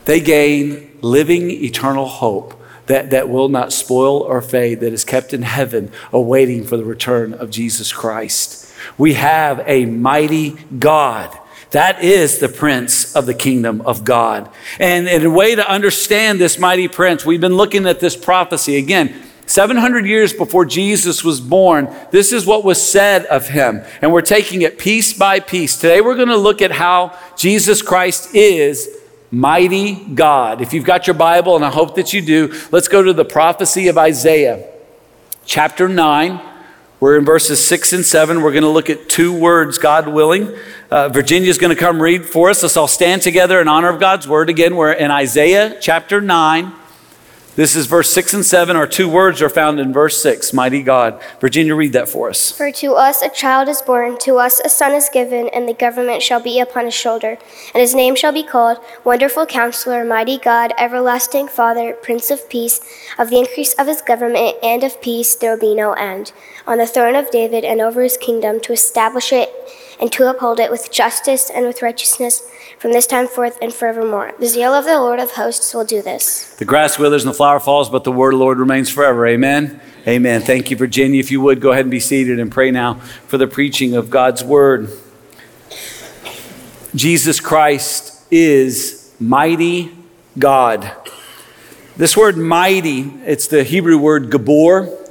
they 0.04 0.20
gain 0.20 0.98
living 1.00 1.50
eternal 1.50 2.06
hope 2.06 2.60
that, 2.86 3.10
that 3.10 3.28
will 3.28 3.48
not 3.48 3.72
spoil 3.72 4.20
or 4.20 4.42
fade, 4.42 4.80
that 4.80 4.92
is 4.92 5.04
kept 5.04 5.32
in 5.32 5.42
heaven, 5.42 5.90
awaiting 6.12 6.64
for 6.64 6.76
the 6.76 6.84
return 6.84 7.32
of 7.32 7.50
Jesus 7.50 7.92
Christ. 7.92 8.72
We 8.98 9.14
have 9.14 9.62
a 9.66 9.86
mighty 9.86 10.50
God. 10.78 11.36
That 11.70 12.04
is 12.04 12.38
the 12.38 12.48
prince 12.48 13.16
of 13.16 13.26
the 13.26 13.34
kingdom 13.34 13.80
of 13.80 14.04
God. 14.04 14.50
And 14.78 15.08
in 15.08 15.24
a 15.24 15.30
way 15.30 15.54
to 15.54 15.68
understand 15.68 16.38
this 16.38 16.58
mighty 16.58 16.88
prince, 16.88 17.24
we've 17.24 17.40
been 17.40 17.56
looking 17.56 17.86
at 17.86 18.00
this 18.00 18.16
prophecy 18.16 18.76
again. 18.76 19.14
700 19.46 20.06
years 20.06 20.32
before 20.32 20.64
Jesus 20.64 21.24
was 21.24 21.40
born, 21.40 21.94
this 22.10 22.32
is 22.32 22.46
what 22.46 22.64
was 22.64 22.82
said 22.82 23.26
of 23.26 23.48
him. 23.48 23.82
And 24.00 24.12
we're 24.12 24.22
taking 24.22 24.62
it 24.62 24.78
piece 24.78 25.12
by 25.12 25.40
piece. 25.40 25.76
Today 25.76 26.00
we're 26.00 26.14
going 26.14 26.28
to 26.28 26.36
look 26.36 26.62
at 26.62 26.70
how 26.70 27.18
Jesus 27.36 27.82
Christ 27.82 28.34
is 28.34 28.88
mighty 29.34 29.94
God. 29.94 30.60
If 30.60 30.72
you've 30.72 30.84
got 30.84 31.06
your 31.06 31.14
Bible, 31.14 31.56
and 31.56 31.64
I 31.64 31.70
hope 31.70 31.96
that 31.96 32.12
you 32.12 32.22
do, 32.22 32.54
let's 32.70 32.88
go 32.88 33.02
to 33.02 33.12
the 33.12 33.24
prophecy 33.24 33.88
of 33.88 33.98
Isaiah, 33.98 34.66
chapter 35.44 35.88
9. 35.88 36.40
We're 37.00 37.18
in 37.18 37.24
verses 37.24 37.62
6 37.66 37.92
and 37.92 38.04
7. 38.04 38.40
We're 38.40 38.52
going 38.52 38.62
to 38.62 38.68
look 38.70 38.88
at 38.88 39.08
two 39.08 39.38
words, 39.38 39.76
God 39.76 40.08
willing. 40.08 40.56
Uh, 40.90 41.08
Virginia's 41.10 41.58
going 41.58 41.74
to 41.74 41.78
come 41.78 42.00
read 42.00 42.24
for 42.24 42.48
us. 42.48 42.62
Let's 42.62 42.76
all 42.76 42.88
stand 42.88 43.20
together 43.20 43.60
in 43.60 43.68
honor 43.68 43.88
of 43.88 44.00
God's 44.00 44.26
word. 44.26 44.48
Again, 44.48 44.76
we're 44.76 44.92
in 44.92 45.10
Isaiah 45.10 45.76
chapter 45.80 46.20
9. 46.20 46.72
This 47.56 47.76
is 47.76 47.86
verse 47.86 48.10
6 48.10 48.34
and 48.34 48.44
7. 48.44 48.74
Our 48.74 48.88
two 48.88 49.08
words 49.08 49.40
are 49.40 49.48
found 49.48 49.78
in 49.78 49.92
verse 49.92 50.20
6. 50.20 50.52
Mighty 50.52 50.82
God. 50.82 51.22
Virginia, 51.40 51.76
read 51.76 51.92
that 51.92 52.08
for 52.08 52.28
us. 52.28 52.50
For 52.50 52.72
to 52.72 52.94
us 52.94 53.22
a 53.22 53.28
child 53.28 53.68
is 53.68 53.80
born, 53.80 54.18
to 54.22 54.38
us 54.38 54.60
a 54.64 54.68
son 54.68 54.90
is 54.90 55.08
given, 55.08 55.48
and 55.54 55.68
the 55.68 55.72
government 55.72 56.20
shall 56.20 56.42
be 56.42 56.58
upon 56.58 56.86
his 56.86 56.94
shoulder. 56.94 57.38
And 57.72 57.80
his 57.80 57.94
name 57.94 58.16
shall 58.16 58.32
be 58.32 58.42
called 58.42 58.78
Wonderful 59.04 59.46
Counselor, 59.46 60.04
Mighty 60.04 60.36
God, 60.36 60.72
Everlasting 60.76 61.46
Father, 61.46 61.92
Prince 61.92 62.32
of 62.32 62.50
Peace. 62.50 62.80
Of 63.20 63.30
the 63.30 63.38
increase 63.38 63.72
of 63.74 63.86
his 63.86 64.02
government 64.02 64.56
and 64.60 64.82
of 64.82 65.00
peace 65.00 65.36
there 65.36 65.52
will 65.52 65.60
be 65.60 65.76
no 65.76 65.92
end. 65.92 66.32
On 66.66 66.78
the 66.78 66.88
throne 66.88 67.14
of 67.14 67.30
David 67.30 67.64
and 67.64 67.80
over 67.80 68.02
his 68.02 68.16
kingdom, 68.16 68.58
to 68.62 68.72
establish 68.72 69.32
it 69.32 69.54
and 70.00 70.10
to 70.12 70.28
uphold 70.28 70.60
it 70.60 70.70
with 70.70 70.90
justice 70.90 71.50
and 71.50 71.66
with 71.66 71.82
righteousness 71.82 72.42
from 72.78 72.92
this 72.92 73.06
time 73.06 73.26
forth 73.26 73.58
and 73.62 73.72
forevermore. 73.72 74.32
The 74.38 74.46
zeal 74.46 74.74
of 74.74 74.84
the 74.84 74.98
Lord 75.00 75.20
of 75.20 75.32
hosts 75.32 75.72
will 75.74 75.84
do 75.84 76.02
this. 76.02 76.54
The 76.56 76.64
grass 76.64 76.98
withers 76.98 77.24
and 77.24 77.32
the 77.32 77.36
flower 77.36 77.60
falls, 77.60 77.88
but 77.88 78.04
the 78.04 78.12
word 78.12 78.34
of 78.34 78.38
the 78.38 78.44
Lord 78.44 78.58
remains 78.58 78.90
forever. 78.90 79.26
Amen. 79.26 79.80
Amen. 80.06 80.42
Thank 80.42 80.70
you, 80.70 80.76
Virginia. 80.76 81.18
If 81.18 81.30
you 81.30 81.40
would, 81.40 81.60
go 81.60 81.72
ahead 81.72 81.86
and 81.86 81.90
be 81.90 82.00
seated 82.00 82.38
and 82.38 82.52
pray 82.52 82.70
now 82.70 82.94
for 82.94 83.38
the 83.38 83.46
preaching 83.46 83.94
of 83.94 84.10
God's 84.10 84.44
word. 84.44 84.90
Jesus 86.94 87.40
Christ 87.40 88.22
is 88.30 89.14
mighty 89.18 89.90
God. 90.38 90.92
This 91.96 92.16
word 92.16 92.36
mighty, 92.36 93.02
it's 93.24 93.46
the 93.46 93.62
Hebrew 93.62 93.96
word 93.98 94.30
gabor. 94.30 95.03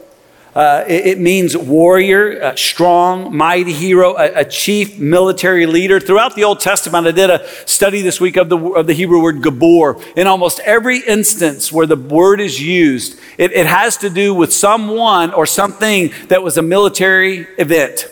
Uh, 0.56 0.84
it, 0.88 1.08
it, 1.08 1.20
means 1.20 1.58
warrior, 1.58 2.56
strong, 2.56 3.36
mighty 3.36 3.74
hero, 3.74 4.16
a, 4.16 4.42
a, 4.42 4.46
chief 4.46 5.00
military 5.00 5.66
leader. 5.66 6.00
Throughout 6.00 6.36
the 6.36 6.44
Old 6.44 6.60
Testament, 6.60 7.08
I 7.08 7.12
did 7.12 7.32
a 7.32 7.48
study 7.68 8.02
this 8.02 8.22
week 8.22 8.38
of 8.38 8.50
the, 8.50 8.58
of 8.60 8.86
the 8.86 8.94
Hebrew 8.94 9.20
word 9.20 9.42
Gabor. 9.42 10.00
In 10.16 10.28
almost 10.28 10.60
every 10.60 11.00
instance 11.00 11.72
where 11.72 11.88
the 11.88 11.96
word 11.96 12.40
is 12.40 12.62
used, 12.62 13.20
it, 13.40 13.52
it 13.52 13.66
has 13.66 13.98
to 13.98 14.12
do 14.12 14.36
with 14.36 14.54
someone 14.54 15.34
or 15.34 15.48
something 15.48 16.14
that 16.28 16.44
was 16.44 16.56
a 16.56 16.62
military 16.62 17.48
event. 17.58 18.08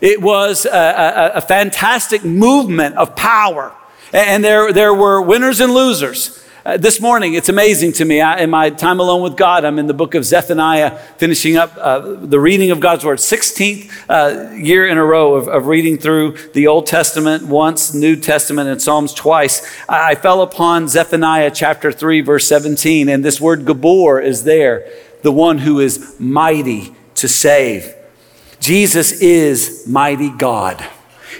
It 0.00 0.22
was 0.22 0.66
a, 0.66 0.70
a, 0.70 1.30
a 1.38 1.40
fantastic 1.40 2.24
movement 2.24 2.94
of 2.96 3.16
power. 3.16 3.74
And 4.12 4.44
there, 4.44 4.72
there 4.72 4.94
were 4.94 5.20
winners 5.22 5.58
and 5.58 5.74
losers. 5.74 6.39
Uh, 6.62 6.76
this 6.76 7.00
morning, 7.00 7.32
it's 7.32 7.48
amazing 7.48 7.90
to 7.90 8.04
me. 8.04 8.20
I, 8.20 8.40
in 8.40 8.50
my 8.50 8.68
time 8.68 9.00
alone 9.00 9.22
with 9.22 9.34
God, 9.34 9.64
I'm 9.64 9.78
in 9.78 9.86
the 9.86 9.94
book 9.94 10.14
of 10.14 10.26
Zephaniah, 10.26 10.98
finishing 11.16 11.56
up 11.56 11.72
uh, 11.78 12.00
the 12.00 12.38
reading 12.38 12.70
of 12.70 12.80
God's 12.80 13.02
word. 13.02 13.16
16th 13.16 13.90
uh, 14.10 14.50
year 14.52 14.86
in 14.86 14.98
a 14.98 15.04
row 15.04 15.36
of, 15.36 15.48
of, 15.48 15.68
reading 15.68 15.96
through 15.96 16.36
the 16.52 16.66
Old 16.66 16.86
Testament 16.86 17.46
once, 17.46 17.94
New 17.94 18.14
Testament, 18.14 18.68
and 18.68 18.80
Psalms 18.82 19.14
twice. 19.14 19.66
I, 19.88 20.10
I 20.10 20.14
fell 20.16 20.42
upon 20.42 20.86
Zephaniah 20.86 21.50
chapter 21.50 21.90
3, 21.90 22.20
verse 22.20 22.46
17, 22.46 23.08
and 23.08 23.24
this 23.24 23.40
word 23.40 23.64
Gabor 23.64 24.20
is 24.20 24.44
there, 24.44 24.86
the 25.22 25.32
one 25.32 25.58
who 25.58 25.80
is 25.80 26.14
mighty 26.20 26.94
to 27.14 27.26
save. 27.26 27.94
Jesus 28.58 29.12
is 29.22 29.86
mighty 29.86 30.28
God. 30.28 30.86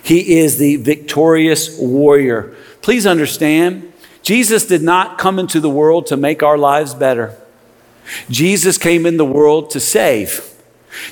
He 0.02 0.38
is 0.38 0.56
the 0.56 0.76
victorious 0.76 1.78
warrior. 1.78 2.56
Please 2.80 3.06
understand, 3.06 3.89
Jesus 4.30 4.64
did 4.64 4.80
not 4.80 5.18
come 5.18 5.40
into 5.40 5.58
the 5.58 5.68
world 5.68 6.06
to 6.06 6.16
make 6.16 6.40
our 6.40 6.56
lives 6.56 6.94
better. 6.94 7.34
Jesus 8.28 8.78
came 8.78 9.04
in 9.04 9.16
the 9.16 9.24
world 9.24 9.70
to 9.70 9.80
save. 9.80 10.48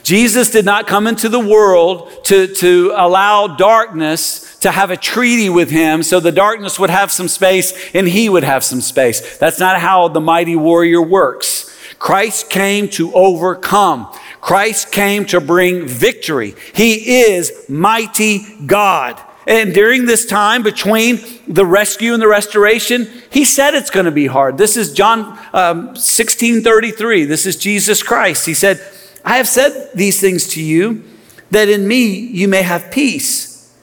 Jesus 0.04 0.52
did 0.52 0.64
not 0.64 0.86
come 0.86 1.08
into 1.08 1.28
the 1.28 1.40
world 1.40 2.24
to, 2.26 2.46
to 2.46 2.92
allow 2.94 3.48
darkness 3.48 4.56
to 4.58 4.70
have 4.70 4.92
a 4.92 4.96
treaty 4.96 5.48
with 5.48 5.68
him 5.68 6.04
so 6.04 6.20
the 6.20 6.30
darkness 6.30 6.78
would 6.78 6.90
have 6.90 7.10
some 7.10 7.26
space 7.26 7.90
and 7.92 8.06
he 8.06 8.28
would 8.28 8.44
have 8.44 8.62
some 8.62 8.80
space. 8.80 9.36
That's 9.38 9.58
not 9.58 9.80
how 9.80 10.06
the 10.06 10.20
mighty 10.20 10.54
warrior 10.54 11.02
works. 11.02 11.76
Christ 11.98 12.50
came 12.50 12.88
to 12.90 13.12
overcome. 13.14 14.12
Christ 14.40 14.92
came 14.92 15.24
to 15.24 15.40
bring 15.40 15.88
victory. 15.88 16.54
He 16.72 17.22
is 17.22 17.68
mighty 17.68 18.46
God. 18.64 19.20
And 19.48 19.72
during 19.72 20.04
this 20.04 20.26
time 20.26 20.62
between 20.62 21.20
the 21.48 21.64
rescue 21.64 22.12
and 22.12 22.20
the 22.20 22.28
restoration, 22.28 23.08
he 23.30 23.46
said 23.46 23.74
it's 23.74 23.88
going 23.88 24.04
to 24.04 24.12
be 24.12 24.26
hard. 24.26 24.58
This 24.58 24.76
is 24.76 24.92
John 24.92 25.38
um, 25.54 25.96
16 25.96 26.62
33. 26.62 27.24
This 27.24 27.46
is 27.46 27.56
Jesus 27.56 28.02
Christ. 28.02 28.44
He 28.44 28.52
said, 28.52 28.78
I 29.24 29.38
have 29.38 29.48
said 29.48 29.90
these 29.94 30.20
things 30.20 30.48
to 30.48 30.62
you 30.62 31.02
that 31.50 31.70
in 31.70 31.88
me 31.88 32.14
you 32.14 32.46
may 32.46 32.60
have 32.60 32.90
peace. 32.90 33.74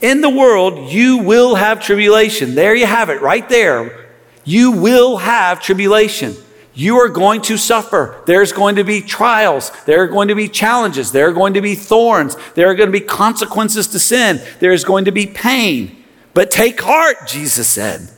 In 0.00 0.22
the 0.22 0.30
world 0.30 0.90
you 0.90 1.18
will 1.18 1.54
have 1.54 1.84
tribulation. 1.84 2.54
There 2.54 2.74
you 2.74 2.86
have 2.86 3.10
it, 3.10 3.20
right 3.20 3.46
there. 3.46 4.08
You 4.44 4.72
will 4.72 5.18
have 5.18 5.60
tribulation. 5.60 6.34
You 6.80 6.96
are 7.00 7.10
going 7.10 7.42
to 7.42 7.58
suffer. 7.58 8.22
There's 8.24 8.54
going 8.54 8.76
to 8.76 8.84
be 8.84 9.02
trials. 9.02 9.70
There 9.84 10.02
are 10.02 10.06
going 10.06 10.28
to 10.28 10.34
be 10.34 10.48
challenges. 10.48 11.12
There 11.12 11.28
are 11.28 11.32
going 11.32 11.52
to 11.52 11.60
be 11.60 11.74
thorns. 11.74 12.38
There 12.54 12.70
are 12.70 12.74
going 12.74 12.86
to 12.86 12.98
be 12.98 13.04
consequences 13.04 13.86
to 13.88 13.98
sin. 13.98 14.40
There 14.60 14.72
is 14.72 14.82
going 14.82 15.04
to 15.04 15.12
be 15.12 15.26
pain. 15.26 16.02
But 16.32 16.50
take 16.50 16.80
heart, 16.80 17.26
Jesus 17.26 17.68
said. 17.68 18.08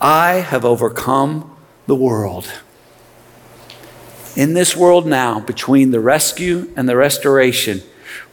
I 0.00 0.34
have 0.34 0.64
overcome 0.64 1.56
the 1.88 1.96
world. 1.96 2.48
In 4.36 4.54
this 4.54 4.76
world 4.76 5.04
now, 5.04 5.40
between 5.40 5.90
the 5.90 5.98
rescue 5.98 6.72
and 6.76 6.88
the 6.88 6.94
restoration, 6.94 7.82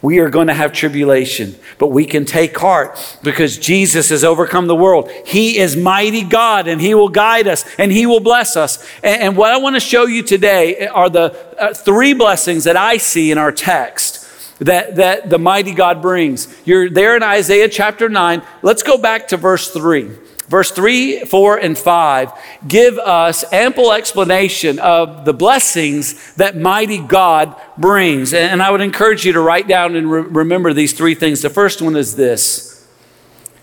we 0.02 0.18
are 0.18 0.30
going 0.30 0.48
to 0.48 0.54
have 0.54 0.72
tribulation, 0.72 1.54
but 1.78 1.88
we 1.88 2.04
can 2.04 2.24
take 2.24 2.56
heart 2.56 3.18
because 3.22 3.58
Jesus 3.58 4.10
has 4.10 4.24
overcome 4.24 4.66
the 4.66 4.76
world. 4.76 5.10
He 5.26 5.58
is 5.58 5.76
mighty 5.76 6.22
God 6.22 6.68
and 6.68 6.80
He 6.80 6.94
will 6.94 7.08
guide 7.08 7.46
us 7.46 7.64
and 7.78 7.90
He 7.90 8.06
will 8.06 8.20
bless 8.20 8.56
us. 8.56 8.84
And, 9.02 9.36
what 9.36 9.52
I 9.52 9.56
want 9.56 9.76
to 9.76 9.80
show 9.80 10.06
you 10.06 10.22
today 10.22 10.86
are 10.86 11.10
the 11.10 11.34
uh, 11.58 11.74
three 11.74 12.14
blessings 12.14 12.64
that 12.64 12.76
I 12.76 12.98
see 12.98 13.30
in 13.30 13.38
our 13.38 13.52
text. 13.52 14.20
That, 14.60 14.96
that 14.96 15.30
the 15.30 15.38
mighty 15.38 15.74
God 15.74 16.00
brings. 16.00 16.46
You're 16.64 16.88
there 16.88 17.16
in 17.16 17.24
Isaiah 17.24 17.68
chapter 17.68 18.08
9. 18.08 18.40
Let's 18.62 18.84
go 18.84 18.96
back 18.96 19.28
to 19.28 19.36
verse 19.36 19.70
3. 19.72 20.12
Verse 20.54 20.70
3, 20.70 21.24
4, 21.24 21.56
and 21.56 21.76
5 21.76 22.32
give 22.68 22.96
us 22.96 23.44
ample 23.52 23.90
explanation 23.90 24.78
of 24.78 25.24
the 25.24 25.32
blessings 25.32 26.32
that 26.34 26.56
mighty 26.56 26.98
God 26.98 27.60
brings. 27.76 28.32
And 28.32 28.62
I 28.62 28.70
would 28.70 28.80
encourage 28.80 29.24
you 29.24 29.32
to 29.32 29.40
write 29.40 29.66
down 29.66 29.96
and 29.96 30.08
re- 30.08 30.20
remember 30.22 30.72
these 30.72 30.92
three 30.92 31.16
things. 31.16 31.42
The 31.42 31.50
first 31.50 31.82
one 31.82 31.96
is 31.96 32.14
this 32.14 32.88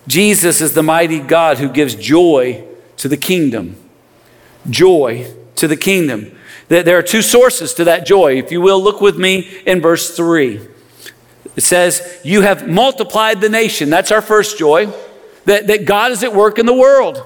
Jesus 0.05 0.59
is 0.59 0.73
the 0.73 0.83
mighty 0.83 1.21
God 1.21 1.59
who 1.59 1.69
gives 1.69 1.95
joy 1.95 2.67
to 2.97 3.07
the 3.07 3.15
kingdom. 3.15 3.77
Joy 4.69 5.33
to 5.55 5.69
the 5.69 5.77
kingdom. 5.77 6.37
There 6.67 6.97
are 6.97 7.01
two 7.01 7.21
sources 7.21 7.73
to 7.75 7.85
that 7.85 8.05
joy. 8.05 8.37
If 8.37 8.51
you 8.51 8.59
will, 8.59 8.83
look 8.83 8.99
with 8.99 9.17
me 9.17 9.49
in 9.65 9.79
verse 9.79 10.13
3. 10.13 10.59
It 11.55 11.63
says, 11.63 12.19
You 12.25 12.41
have 12.41 12.67
multiplied 12.67 13.39
the 13.39 13.47
nation. 13.47 13.89
That's 13.89 14.11
our 14.11 14.21
first 14.21 14.57
joy 14.57 14.91
that, 15.45 15.67
that 15.67 15.85
God 15.85 16.11
is 16.11 16.23
at 16.23 16.33
work 16.33 16.59
in 16.59 16.65
the 16.65 16.73
world. 16.73 17.21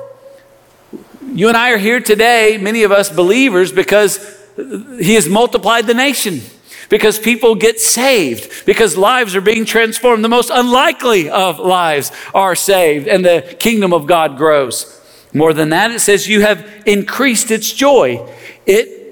You 1.34 1.48
and 1.48 1.58
I 1.58 1.72
are 1.72 1.78
here 1.78 2.00
today, 2.00 2.58
many 2.58 2.84
of 2.84 2.92
us 2.92 3.10
believers, 3.10 3.72
because 3.72 4.18
He 4.56 5.16
has 5.16 5.28
multiplied 5.28 5.86
the 5.88 5.94
nation, 5.94 6.42
because 6.90 7.20
people 7.20 7.56
get 7.56 7.80
saved, 7.80 8.66
because 8.66 8.96
lives 8.96 9.36
are 9.36 9.42
being 9.42 9.66
transformed. 9.66 10.24
The 10.24 10.30
most 10.30 10.50
unlikely 10.54 11.30
of 11.30 11.60
lives 11.60 12.12
are 12.34 12.56
saved, 12.56 13.08
and 13.08 13.26
the 13.26 13.56
kingdom 13.60 13.94
of 13.94 14.08
God 14.08 14.38
grows. 14.38 15.02
More 15.34 15.52
than 15.52 15.70
that, 15.70 15.92
it 15.92 16.00
says 16.00 16.30
you 16.30 16.42
have 16.42 16.66
increased 16.86 17.52
its 17.52 17.74
joy. 17.74 18.26
It 18.66 19.05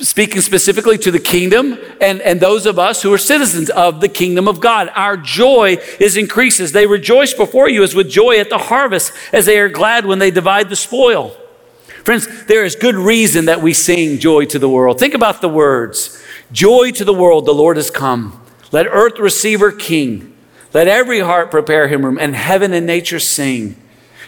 speaking 0.00 0.40
specifically 0.40 0.96
to 0.98 1.10
the 1.10 1.18
kingdom 1.18 1.78
and, 2.00 2.20
and 2.20 2.40
those 2.40 2.66
of 2.66 2.78
us 2.78 3.02
who 3.02 3.12
are 3.12 3.18
citizens 3.18 3.70
of 3.70 4.00
the 4.00 4.08
kingdom 4.08 4.46
of 4.46 4.60
God. 4.60 4.90
Our 4.94 5.16
joy 5.16 5.78
is 5.98 6.16
increases. 6.16 6.72
They 6.72 6.86
rejoice 6.86 7.34
before 7.34 7.68
you 7.68 7.82
as 7.82 7.94
with 7.94 8.08
joy 8.08 8.38
at 8.38 8.50
the 8.50 8.58
harvest, 8.58 9.12
as 9.32 9.46
they 9.46 9.58
are 9.58 9.68
glad 9.68 10.06
when 10.06 10.18
they 10.18 10.30
divide 10.30 10.68
the 10.68 10.76
spoil. 10.76 11.36
Friends, 12.04 12.46
there 12.46 12.64
is 12.64 12.76
good 12.76 12.94
reason 12.94 13.46
that 13.46 13.60
we 13.60 13.74
sing 13.74 14.18
joy 14.18 14.44
to 14.46 14.58
the 14.58 14.68
world. 14.68 14.98
Think 14.98 15.14
about 15.14 15.40
the 15.40 15.48
words 15.48 16.22
Joy 16.50 16.92
to 16.92 17.04
the 17.04 17.12
world, 17.12 17.44
the 17.44 17.52
Lord 17.52 17.76
has 17.76 17.90
come. 17.90 18.40
Let 18.72 18.86
earth 18.86 19.18
receive 19.18 19.60
her 19.60 19.72
king. 19.72 20.34
Let 20.72 20.88
every 20.88 21.20
heart 21.20 21.50
prepare 21.50 21.88
him 21.88 22.04
room, 22.04 22.18
and 22.18 22.34
heaven 22.34 22.72
and 22.72 22.86
nature 22.86 23.18
sing. 23.18 23.76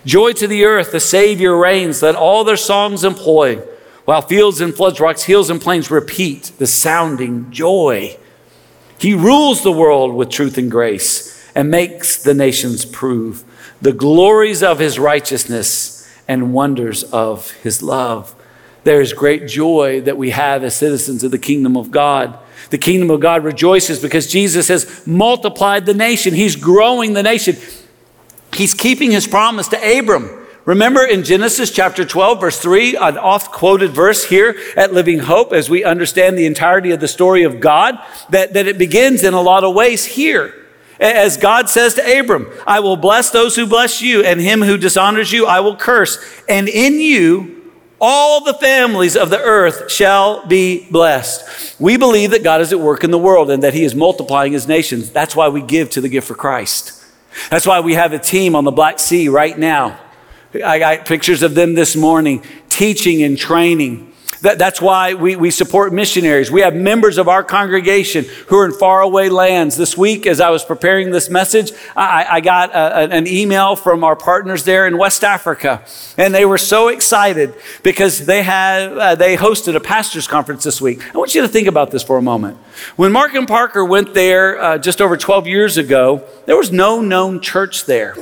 Joy 0.05 0.33
to 0.35 0.47
the 0.47 0.65
earth, 0.65 0.93
the 0.93 1.01
Savior 1.01 1.57
reigns. 1.57 2.03
Let 2.03 2.17
all 2.17 2.45
their 2.45 2.59
songs 2.59 3.05
employ 3.05 3.63
while 4.05 4.23
fields 4.23 4.61
and 4.61 4.75
floods, 4.75 5.01
rocks, 5.01 5.25
hills 5.25 5.51
and 5.51 5.61
plains 5.61 5.91
repeat 5.91 6.53
the 6.59 6.67
sounding 6.67 7.51
joy. 7.51 8.17
He 8.99 9.15
rules 9.15 9.63
the 9.63 9.73
world 9.73 10.15
with 10.15 10.31
truth 10.31 10.59
and 10.59 10.71
grace 10.71 11.51
and 11.55 11.71
makes 11.71 12.23
the 12.23 12.35
nations 12.35 12.85
prove 12.85 13.45
the 13.81 13.93
glories 13.93 14.63
of 14.63 14.79
his 14.79 14.99
righteousness 14.99 16.07
and 16.29 16.53
wonders 16.53 17.03
of 17.05 17.51
his 17.63 17.83
love. 17.83 18.35
There 18.85 19.01
is 19.01 19.13
great 19.13 19.47
joy 19.49 20.01
that 20.03 20.17
we 20.17 20.31
have 20.31 20.65
as 20.65 20.77
citizens 20.77 21.25
of 21.25 21.31
the 21.31 21.39
kingdom 21.39 21.77
of 21.77 21.91
God. 21.91 22.39
The 22.71 22.79
kingdom 22.79 23.11
of 23.11 23.21
God 23.21 23.45
rejoices 23.45 24.01
because 24.01 24.27
Jesus 24.27 24.69
has 24.69 25.07
multiplied 25.07 25.87
the 25.87 25.95
nation. 25.95 26.35
He's 26.35 26.57
growing 26.57 27.15
the 27.15 27.23
nation. 27.23 27.57
He's 28.55 28.75
keeping 28.75 29.11
his 29.11 29.27
promise 29.27 29.69
to 29.69 29.99
Abram. 29.99 30.40
Remember 30.67 31.05
in 31.05 31.25
Genesis 31.25 31.71
chapter 31.71 32.05
12, 32.05 32.41
verse 32.41 32.61
3, 32.61 32.97
an 32.97 33.17
oft 33.17 33.51
quoted 33.51 33.93
verse 33.93 34.25
here 34.25 34.57
at 34.77 34.93
Living 34.93 35.21
Hope 35.21 35.53
as 35.53 35.71
we 35.71 35.85
understand 35.85 36.37
the 36.37 36.45
entirety 36.45 36.91
of 36.91 37.01
the 37.01 37.09
story 37.09 37.45
of 37.45 37.61
God, 37.61 37.99
that, 38.29 38.53
that 38.53 38.67
it 38.67 38.77
begins 38.77 39.25
in 39.25 39.33
a 39.33 39.41
lot 39.41 39.65
of 39.65 39.75
ways 39.75 40.05
here. 40.05 40.55
As 41.01 41.39
God 41.39 41.71
says 41.71 41.95
to 41.95 42.21
Abram, 42.21 42.47
I 42.67 42.81
will 42.81 42.99
bless 42.99 43.31
those 43.31 43.57
who 43.57 43.67
bless 43.67 44.03
you, 44.03 44.23
and 44.23 44.39
him 44.39 44.61
who 44.61 44.77
dishonors 44.77 45.33
you, 45.33 45.47
I 45.47 45.61
will 45.61 45.77
curse. 45.77 46.19
And 46.47 46.69
in 46.69 47.01
you, 47.01 47.73
all 47.99 48.45
the 48.45 48.53
families 48.53 49.17
of 49.17 49.31
the 49.31 49.41
earth 49.41 49.91
shall 49.91 50.47
be 50.47 50.87
blessed. 50.91 51.81
We 51.81 51.97
believe 51.97 52.33
that 52.33 52.45
God 52.45 52.61
is 52.61 52.71
at 52.71 52.81
work 52.81 53.03
in 53.03 53.11
the 53.11 53.19
world 53.19 53.51
and 53.51 53.63
that 53.63 53.73
he 53.73 53.83
is 53.83 53.95
multiplying 53.95 54.53
his 54.53 54.69
nations. 54.69 55.11
That's 55.11 55.35
why 55.35 55.49
we 55.49 55.63
give 55.63 55.89
to 55.91 56.03
the 56.03 56.09
gift 56.11 56.27
for 56.27 56.35
Christ. 56.35 57.03
That's 57.49 57.67
why 57.67 57.81
we 57.81 57.95
have 57.95 58.13
a 58.13 58.19
team 58.19 58.55
on 58.55 58.65
the 58.65 58.71
Black 58.71 58.99
Sea 58.99 59.29
right 59.29 59.59
now 59.59 59.99
I 60.53 60.79
got 60.81 61.07
pictures 61.07 61.43
of 61.43 61.55
them 61.55 61.75
this 61.75 61.95
morning 61.95 62.43
teaching 62.69 63.23
and 63.23 63.39
training. 63.39 64.13
That, 64.41 64.59
that's 64.59 64.81
why 64.81 65.15
we, 65.15 65.37
we 65.37 65.51
support 65.51 65.93
missionaries. 65.93 66.51
We 66.51 66.63
have 66.63 66.75
members 66.75 67.19
of 67.19 67.29
our 67.29 67.45
congregation 67.45 68.25
who 68.49 68.57
are 68.57 68.65
in 68.65 68.73
faraway 68.73 69.29
lands. 69.29 69.77
This 69.77 69.99
week, 69.99 70.27
as 70.27 70.41
I 70.41 70.49
was 70.49 70.65
preparing 70.65 71.11
this 71.11 71.29
message, 71.29 71.73
I, 71.95 72.27
I 72.29 72.41
got 72.41 72.71
a, 72.71 73.15
an 73.15 73.27
email 73.27 73.77
from 73.77 74.03
our 74.03 74.17
partners 74.17 74.65
there 74.65 74.87
in 74.87 74.97
West 74.97 75.25
Africa. 75.25 75.85
And 76.17 76.35
they 76.35 76.47
were 76.47 76.59
so 76.59 76.89
excited 76.89 77.55
because 77.83 78.25
they, 78.25 78.43
had, 78.43 78.97
uh, 78.97 79.15
they 79.15 79.37
hosted 79.37 79.77
a 79.77 79.81
pastor's 79.81 80.27
conference 80.27 80.65
this 80.65 80.81
week. 80.81 81.03
I 81.15 81.19
want 81.19 81.35
you 81.35 81.43
to 81.43 81.49
think 81.49 81.69
about 81.69 81.91
this 81.91 82.03
for 82.03 82.17
a 82.17 82.23
moment. 82.23 82.57
When 82.97 83.13
Mark 83.13 83.35
and 83.35 83.47
Parker 83.47 83.85
went 83.85 84.15
there 84.15 84.59
uh, 84.59 84.79
just 84.79 85.03
over 85.03 85.19
12 85.19 85.47
years 85.47 85.77
ago, 85.77 86.25
there 86.47 86.57
was 86.57 86.73
no 86.73 87.03
known 87.03 87.41
church 87.41 87.85
there. 87.85 88.17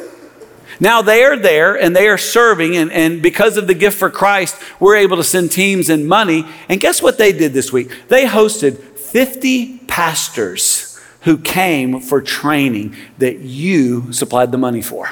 Now 0.80 1.02
they 1.02 1.24
are 1.24 1.36
there 1.36 1.74
and 1.74 1.94
they 1.94 2.08
are 2.08 2.18
serving, 2.18 2.76
and, 2.76 2.92
and 2.92 3.20
because 3.20 3.56
of 3.56 3.66
the 3.66 3.74
gift 3.74 3.98
for 3.98 4.10
Christ, 4.10 4.56
we're 4.78 4.96
able 4.96 5.16
to 5.16 5.24
send 5.24 5.50
teams 5.50 5.88
and 5.88 6.06
money. 6.06 6.44
And 6.68 6.80
guess 6.80 7.02
what 7.02 7.18
they 7.18 7.32
did 7.32 7.52
this 7.52 7.72
week? 7.72 7.90
They 8.08 8.26
hosted 8.26 8.78
50 8.78 9.78
pastors 9.86 11.00
who 11.22 11.36
came 11.36 12.00
for 12.00 12.22
training 12.22 12.94
that 13.18 13.40
you 13.40 14.12
supplied 14.12 14.52
the 14.52 14.58
money 14.58 14.82
for. 14.82 15.10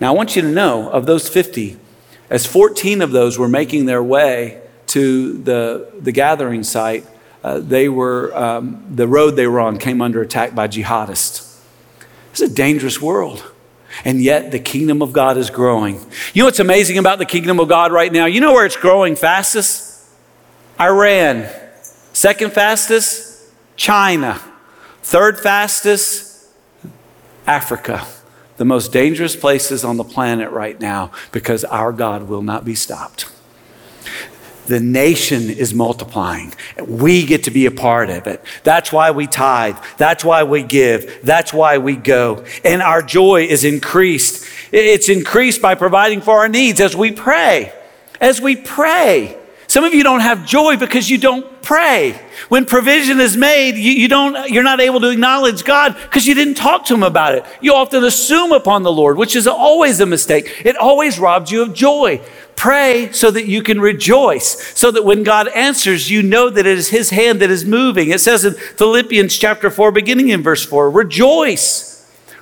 Now, 0.00 0.12
I 0.12 0.16
want 0.16 0.36
you 0.36 0.42
to 0.42 0.48
know 0.48 0.88
of 0.90 1.06
those 1.06 1.28
50, 1.28 1.78
As 2.28 2.46
14 2.46 3.02
of 3.02 3.12
those 3.12 3.38
were 3.38 3.48
making 3.48 3.86
their 3.86 4.02
way 4.02 4.60
to 4.88 5.34
the, 5.38 5.90
the 6.00 6.12
gathering 6.12 6.62
site, 6.62 7.06
uh, 7.44 7.60
they 7.60 7.88
were, 7.88 8.36
um, 8.36 8.84
the 8.90 9.06
road 9.06 9.32
they 9.32 9.46
were 9.46 9.60
on 9.60 9.78
came 9.78 10.00
under 10.02 10.20
attack 10.20 10.54
by 10.54 10.66
jihadists. 10.68 11.60
It's 12.32 12.40
a 12.40 12.48
dangerous 12.48 13.00
world. 13.00 13.52
And 14.06 14.22
yet 14.22 14.52
the 14.52 14.60
kingdom 14.60 15.02
of 15.02 15.12
God 15.12 15.36
is 15.36 15.50
growing. 15.50 15.96
You 16.32 16.42
know 16.42 16.44
what's 16.44 16.60
amazing 16.60 16.96
about 16.96 17.18
the 17.18 17.26
kingdom 17.26 17.58
of 17.58 17.68
God 17.68 17.90
right 17.90 18.12
now? 18.12 18.26
You 18.26 18.40
know 18.40 18.52
where 18.52 18.64
it's 18.64 18.76
growing 18.76 19.16
fastest? 19.16 20.06
Iran. 20.80 21.48
Second 22.12 22.52
fastest? 22.52 23.50
China. 23.74 24.40
Third 25.02 25.40
fastest? 25.40 26.46
Africa. 27.48 28.06
The 28.58 28.64
most 28.64 28.92
dangerous 28.92 29.34
places 29.34 29.84
on 29.84 29.96
the 29.96 30.04
planet 30.04 30.52
right 30.52 30.80
now 30.80 31.10
because 31.32 31.64
our 31.64 31.90
God 31.90 32.28
will 32.28 32.42
not 32.42 32.64
be 32.64 32.76
stopped. 32.76 33.28
The 34.66 34.80
nation 34.80 35.50
is 35.50 35.72
multiplying. 35.72 36.52
We 36.84 37.24
get 37.24 37.44
to 37.44 37.50
be 37.50 37.66
a 37.66 37.70
part 37.70 38.10
of 38.10 38.26
it. 38.26 38.44
That's 38.64 38.92
why 38.92 39.10
we 39.12 39.26
tithe. 39.26 39.76
That's 39.96 40.24
why 40.24 40.42
we 40.42 40.62
give. 40.62 41.20
That's 41.22 41.52
why 41.52 41.78
we 41.78 41.96
go. 41.96 42.44
And 42.64 42.82
our 42.82 43.02
joy 43.02 43.44
is 43.44 43.64
increased. 43.64 44.46
It's 44.72 45.08
increased 45.08 45.62
by 45.62 45.74
providing 45.74 46.20
for 46.20 46.38
our 46.38 46.48
needs 46.48 46.80
as 46.80 46.96
we 46.96 47.12
pray. 47.12 47.72
As 48.20 48.40
we 48.40 48.56
pray. 48.56 49.38
Some 49.68 49.84
of 49.84 49.94
you 49.94 50.02
don't 50.02 50.20
have 50.20 50.46
joy 50.46 50.76
because 50.76 51.10
you 51.10 51.18
don't 51.18 51.62
pray. 51.62 52.20
When 52.48 52.64
provision 52.64 53.18
is 53.20 53.36
made, 53.36 53.74
you, 53.74 53.92
you 53.92 54.08
don't, 54.08 54.48
you're 54.48 54.62
not 54.62 54.80
able 54.80 55.00
to 55.00 55.10
acknowledge 55.10 55.64
God 55.64 55.96
because 56.00 56.26
you 56.26 56.34
didn't 56.34 56.54
talk 56.54 56.84
to 56.86 56.94
Him 56.94 57.02
about 57.02 57.34
it. 57.34 57.44
You 57.60 57.74
often 57.74 58.04
assume 58.04 58.52
upon 58.52 58.84
the 58.84 58.92
Lord, 58.92 59.18
which 59.18 59.34
is 59.34 59.48
always 59.48 59.98
a 60.00 60.06
mistake. 60.06 60.62
It 60.64 60.76
always 60.76 61.18
robs 61.18 61.50
you 61.50 61.62
of 61.62 61.74
joy. 61.74 62.20
Pray 62.56 63.12
so 63.12 63.30
that 63.30 63.46
you 63.46 63.62
can 63.62 63.80
rejoice, 63.80 64.74
so 64.74 64.90
that 64.90 65.04
when 65.04 65.22
God 65.22 65.46
answers, 65.48 66.10
you 66.10 66.22
know 66.22 66.48
that 66.48 66.66
it 66.66 66.78
is 66.78 66.88
His 66.88 67.10
hand 67.10 67.40
that 67.40 67.50
is 67.50 67.66
moving. 67.66 68.08
It 68.08 68.20
says 68.20 68.46
in 68.46 68.54
Philippians 68.54 69.36
chapter 69.36 69.70
4, 69.70 69.92
beginning 69.92 70.30
in 70.30 70.42
verse 70.42 70.64
4, 70.64 70.90
rejoice. 70.90 71.92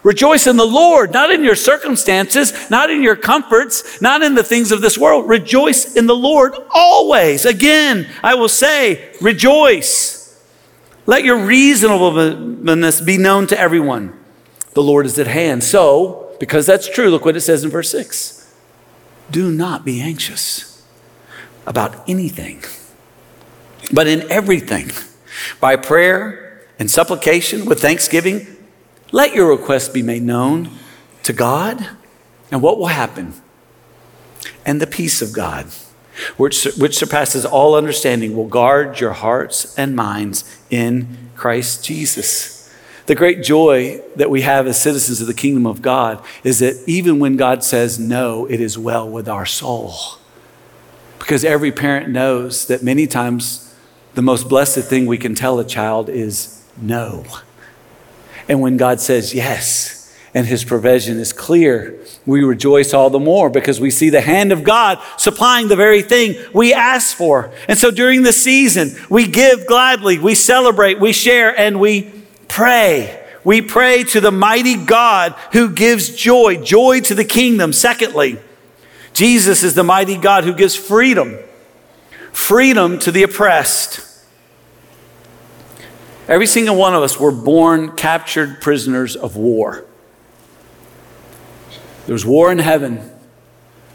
Rejoice 0.04 0.46
in 0.46 0.56
the 0.56 0.66
Lord, 0.66 1.12
not 1.12 1.32
in 1.32 1.42
your 1.42 1.56
circumstances, 1.56 2.70
not 2.70 2.90
in 2.90 3.02
your 3.02 3.16
comforts, 3.16 4.00
not 4.00 4.22
in 4.22 4.34
the 4.34 4.44
things 4.44 4.70
of 4.70 4.82
this 4.82 4.96
world. 4.96 5.28
Rejoice 5.28 5.96
in 5.96 6.06
the 6.06 6.14
Lord 6.14 6.54
always. 6.72 7.44
Again, 7.44 8.08
I 8.22 8.34
will 8.34 8.48
say, 8.48 9.14
rejoice. 9.20 10.44
Let 11.06 11.24
your 11.24 11.44
reasonableness 11.44 13.00
be 13.00 13.18
known 13.18 13.46
to 13.48 13.58
everyone. 13.58 14.18
The 14.74 14.82
Lord 14.82 15.06
is 15.06 15.18
at 15.18 15.26
hand. 15.26 15.64
So, 15.64 16.36
because 16.38 16.66
that's 16.66 16.88
true, 16.88 17.10
look 17.10 17.24
what 17.24 17.36
it 17.36 17.40
says 17.40 17.64
in 17.64 17.70
verse 17.70 17.90
6 17.90 18.43
do 19.30 19.50
not 19.50 19.84
be 19.84 20.00
anxious 20.00 20.82
about 21.66 22.08
anything, 22.08 22.62
but 23.92 24.06
in 24.06 24.30
everything, 24.30 24.90
by 25.60 25.76
prayer 25.76 26.62
and 26.78 26.90
supplication 26.90 27.64
with 27.64 27.80
thanksgiving, 27.80 28.46
let 29.12 29.34
your 29.34 29.48
requests 29.48 29.88
be 29.88 30.02
made 30.02 30.22
known 30.22 30.70
to 31.22 31.32
God. 31.32 31.88
And 32.50 32.62
what 32.62 32.78
will 32.78 32.88
happen? 32.88 33.34
And 34.66 34.80
the 34.80 34.86
peace 34.86 35.22
of 35.22 35.32
God, 35.32 35.66
which, 36.36 36.64
which 36.76 36.96
surpasses 36.96 37.44
all 37.44 37.74
understanding, 37.74 38.36
will 38.36 38.46
guard 38.46 39.00
your 39.00 39.12
hearts 39.12 39.76
and 39.78 39.96
minds 39.96 40.60
in 40.70 41.30
Christ 41.36 41.84
Jesus. 41.84 42.63
The 43.06 43.14
great 43.14 43.42
joy 43.42 44.00
that 44.16 44.30
we 44.30 44.40
have 44.42 44.66
as 44.66 44.80
citizens 44.80 45.20
of 45.20 45.26
the 45.26 45.34
kingdom 45.34 45.66
of 45.66 45.82
God 45.82 46.24
is 46.42 46.60
that 46.60 46.82
even 46.86 47.18
when 47.18 47.36
God 47.36 47.62
says 47.62 47.98
no, 47.98 48.46
it 48.46 48.60
is 48.60 48.78
well 48.78 49.08
with 49.08 49.28
our 49.28 49.44
soul. 49.44 49.94
Because 51.18 51.44
every 51.44 51.70
parent 51.70 52.08
knows 52.10 52.66
that 52.66 52.82
many 52.82 53.06
times 53.06 53.74
the 54.14 54.22
most 54.22 54.48
blessed 54.48 54.80
thing 54.80 55.06
we 55.06 55.18
can 55.18 55.34
tell 55.34 55.58
a 55.58 55.64
child 55.64 56.08
is 56.08 56.62
no. 56.80 57.24
And 58.48 58.60
when 58.60 58.76
God 58.76 59.00
says 59.00 59.34
yes, 59.34 60.00
and 60.34 60.46
his 60.46 60.64
provision 60.64 61.18
is 61.18 61.32
clear, 61.32 61.96
we 62.26 62.42
rejoice 62.42 62.92
all 62.92 63.08
the 63.08 63.20
more 63.20 63.48
because 63.48 63.80
we 63.80 63.90
see 63.90 64.10
the 64.10 64.20
hand 64.20 64.50
of 64.50 64.64
God 64.64 64.98
supplying 65.16 65.68
the 65.68 65.76
very 65.76 66.02
thing 66.02 66.36
we 66.52 66.74
ask 66.74 67.16
for. 67.16 67.52
And 67.68 67.78
so 67.78 67.92
during 67.92 68.22
the 68.24 68.32
season, 68.32 68.96
we 69.08 69.28
give 69.28 69.66
gladly, 69.66 70.18
we 70.18 70.34
celebrate, 70.34 70.98
we 70.98 71.12
share, 71.12 71.56
and 71.56 71.78
we 71.78 72.10
pray. 72.54 73.20
We 73.42 73.60
pray 73.62 74.04
to 74.04 74.20
the 74.20 74.30
mighty 74.30 74.76
God 74.76 75.34
who 75.52 75.70
gives 75.70 76.14
joy, 76.14 76.56
joy 76.56 77.00
to 77.00 77.14
the 77.14 77.24
kingdom. 77.24 77.72
Secondly, 77.72 78.38
Jesus 79.12 79.64
is 79.64 79.74
the 79.74 79.82
mighty 79.82 80.16
God 80.16 80.44
who 80.44 80.54
gives 80.54 80.76
freedom, 80.76 81.36
freedom 82.32 83.00
to 83.00 83.10
the 83.10 83.24
oppressed. 83.24 84.08
Every 86.28 86.46
single 86.46 86.76
one 86.76 86.94
of 86.94 87.02
us 87.02 87.18
were 87.18 87.32
born 87.32 87.96
captured 87.96 88.60
prisoners 88.60 89.16
of 89.16 89.36
war. 89.36 89.84
There 92.06 92.12
was 92.12 92.24
war 92.24 92.52
in 92.52 92.60
heaven, 92.60 93.10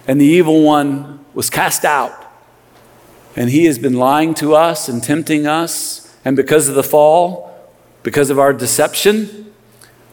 and 0.06 0.20
the 0.20 0.26
evil 0.26 0.64
one 0.64 1.24
was 1.34 1.50
cast 1.50 1.86
out. 1.86 2.14
And 3.38 3.50
he 3.50 3.66
has 3.66 3.80
been 3.80 3.94
lying 3.94 4.34
to 4.36 4.54
us 4.54 4.90
and 4.90 5.02
tempting 5.02 5.48
us. 5.48 6.14
And 6.26 6.36
because 6.36 6.68
of 6.68 6.76
the 6.76 6.84
fall, 6.84 7.49
because 8.04 8.30
of 8.30 8.40
our 8.40 8.54
deception, 8.54 9.52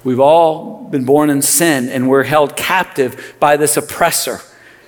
we've 0.04 0.20
all 0.20 0.88
been 0.88 1.04
born 1.04 1.30
in 1.30 1.42
sin 1.42 1.88
and 1.88 2.08
we're 2.08 2.24
held 2.24 2.56
captive 2.56 3.36
by 3.40 3.56
this 3.56 3.76
oppressor. 3.76 4.40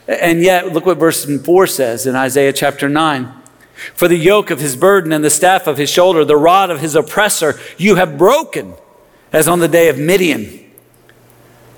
And 0.07 0.41
yet, 0.41 0.73
look 0.73 0.87
what 0.87 0.99
verse 0.99 1.25
4 1.25 1.67
says 1.67 2.07
in 2.07 2.17
Isaiah 2.17 2.53
chapter 2.53 2.89
9. 2.89 3.33
For 3.95 4.09
the 4.09 4.17
yoke 4.17 4.51
of 4.51 4.59
his 4.59 4.75
burden 4.75 5.13
and 5.13 5.23
the 5.23 5.31
staff 5.31 5.67
of 5.67 5.77
his 5.77 5.91
shoulder, 5.91 6.25
the 6.25 6.37
rod 6.37 6.71
of 6.71 6.81
his 6.81 6.97
oppressor, 6.97 7.59
you 7.77 7.95
have 7.97 8.19
broken, 8.19 8.75
as 9.33 9.47
on 9.47 9.61
the 9.61 9.69
day 9.69 9.89
of 9.89 9.99
Midian. 9.99 10.65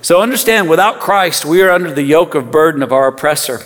So 0.01 0.23
understand, 0.23 0.71
without 0.71 1.01
Christ, 1.01 1.45
we 1.45 1.61
are 1.61 1.71
under 1.71 1.93
the 1.93 2.03
yoke 2.03 2.35
of 2.35 2.51
burden 2.51 2.83
of 2.83 2.93
our 2.93 3.09
oppressor. 3.09 3.61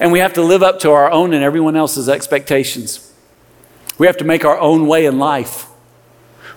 And 0.00 0.10
we 0.10 0.18
have 0.18 0.32
to 0.32 0.42
live 0.42 0.62
up 0.62 0.80
to 0.80 0.90
our 0.90 1.10
own 1.10 1.32
and 1.32 1.44
everyone 1.44 1.76
else's 1.76 2.08
expectations. 2.08 3.12
We 3.98 4.06
have 4.06 4.16
to 4.16 4.24
make 4.24 4.44
our 4.44 4.58
own 4.58 4.88
way 4.88 5.06
in 5.06 5.18
life. 5.18 5.66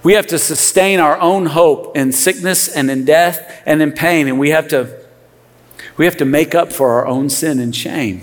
We 0.01 0.13
have 0.13 0.27
to 0.27 0.39
sustain 0.39 0.99
our 0.99 1.19
own 1.19 1.47
hope 1.47 1.95
in 1.97 2.11
sickness 2.11 2.69
and 2.69 2.89
in 2.89 3.03
death 3.05 3.61
and 3.65 3.81
in 3.81 3.91
pain, 3.91 4.27
and 4.27 4.39
we 4.39 4.49
have 4.51 4.67
to, 4.69 4.97
we 5.97 6.05
have 6.05 6.17
to 6.17 6.25
make 6.25 6.55
up 6.55 6.71
for 6.71 6.91
our 6.91 7.07
own 7.07 7.29
sin 7.29 7.59
and 7.59 7.75
shame, 7.75 8.21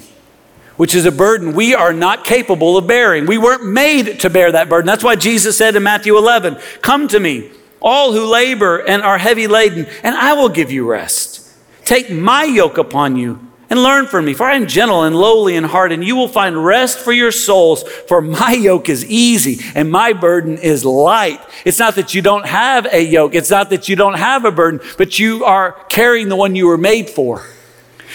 which 0.76 0.94
is 0.94 1.04
a 1.04 1.12
burden 1.12 1.54
we 1.54 1.74
are 1.74 1.92
not 1.92 2.24
capable 2.24 2.78
of 2.78 2.86
bearing. 2.86 3.26
We 3.26 3.38
weren't 3.38 3.66
made 3.66 4.20
to 4.20 4.30
bear 4.30 4.52
that 4.52 4.68
burden. 4.68 4.86
That's 4.86 5.04
why 5.04 5.16
Jesus 5.16 5.58
said 5.58 5.76
in 5.76 5.82
Matthew 5.82 6.16
11, 6.16 6.58
Come 6.80 7.08
to 7.08 7.20
me, 7.20 7.50
all 7.82 8.12
who 8.12 8.26
labor 8.26 8.78
and 8.78 9.02
are 9.02 9.18
heavy 9.18 9.46
laden, 9.46 9.86
and 10.02 10.14
I 10.14 10.32
will 10.32 10.48
give 10.48 10.70
you 10.70 10.86
rest. 10.86 11.46
Take 11.84 12.10
my 12.10 12.44
yoke 12.44 12.78
upon 12.78 13.16
you 13.16 13.45
and 13.68 13.82
learn 13.82 14.06
from 14.06 14.24
me, 14.24 14.34
for 14.34 14.44
I 14.44 14.54
am 14.54 14.66
gentle 14.66 15.02
and 15.02 15.16
lowly 15.16 15.56
in 15.56 15.64
heart, 15.64 15.90
and 15.90 16.04
you 16.04 16.14
will 16.14 16.28
find 16.28 16.64
rest 16.64 16.98
for 16.98 17.12
your 17.12 17.32
souls. 17.32 17.82
For 17.82 18.20
my 18.20 18.52
yoke 18.52 18.88
is 18.88 19.04
easy 19.06 19.64
and 19.74 19.90
my 19.90 20.12
burden 20.12 20.58
is 20.58 20.84
light. 20.84 21.40
It's 21.64 21.78
not 21.78 21.96
that 21.96 22.14
you 22.14 22.22
don't 22.22 22.46
have 22.46 22.86
a 22.92 23.02
yoke, 23.02 23.34
it's 23.34 23.50
not 23.50 23.70
that 23.70 23.88
you 23.88 23.96
don't 23.96 24.18
have 24.18 24.44
a 24.44 24.52
burden, 24.52 24.80
but 24.98 25.18
you 25.18 25.44
are 25.44 25.72
carrying 25.88 26.28
the 26.28 26.36
one 26.36 26.54
you 26.54 26.66
were 26.66 26.78
made 26.78 27.10
for. 27.10 27.44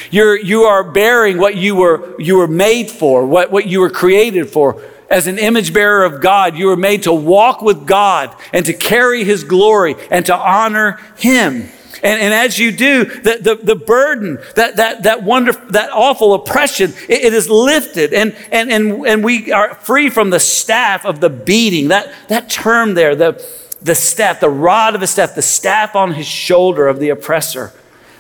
You're, 0.10 0.40
you 0.40 0.64
are 0.64 0.84
bearing 0.84 1.38
what 1.38 1.58
you 1.58 1.76
were, 1.76 2.20
you 2.20 2.38
were 2.38 2.48
made 2.48 2.90
for, 2.90 3.26
what, 3.26 3.52
what 3.52 3.68
you 3.68 3.82
were 3.82 3.90
created 3.90 4.50
for. 4.50 4.82
As 5.10 5.28
an 5.28 5.38
image 5.38 5.74
bearer 5.74 6.06
of 6.06 6.22
God, 6.22 6.58
you 6.58 6.68
were 6.68 6.78
made 6.78 7.04
to 7.04 7.12
walk 7.12 7.62
with 7.62 7.86
God 7.86 8.34
and 8.54 8.66
to 8.66 8.74
carry 8.74 9.26
His 9.26 9.44
glory 9.44 9.96
and 10.10 10.26
to 10.28 10.36
honor 10.36 11.00
Him. 11.18 11.70
And, 12.04 12.20
and 12.20 12.34
as 12.34 12.58
you 12.58 12.72
do, 12.72 13.06
the, 13.06 13.38
the, 13.42 13.56
the 13.56 13.76
burden, 13.76 14.40
that, 14.56 14.78
that, 14.78 15.04
that 15.04 15.24
wonderful, 15.24 15.70
that 15.70 15.92
awful 15.92 16.34
oppression, 16.34 16.94
it, 17.08 17.26
it 17.26 17.34
is 17.34 17.50
lifted. 17.50 18.14
And, 18.14 18.36
and, 18.52 18.72
and, 18.72 19.06
and 19.06 19.24
we 19.24 19.52
are 19.52 19.76
free 19.76 20.10
from 20.10 20.32
the 20.32 20.40
staff 20.40 21.06
of 21.06 21.20
the 21.20 21.30
beating. 21.30 21.90
That, 21.90 22.12
that 22.28 22.50
term 22.50 22.96
there, 22.96 23.16
the, 23.16 23.46
the 23.82 23.94
staff, 23.94 24.40
the 24.40 24.50
rod 24.50 24.96
of 24.96 25.02
the 25.02 25.08
staff, 25.08 25.36
the 25.36 25.44
staff 25.44 25.96
on 25.96 26.14
his 26.14 26.26
shoulder 26.26 26.88
of 26.88 27.00
the 27.00 27.10
oppressor. 27.10 27.72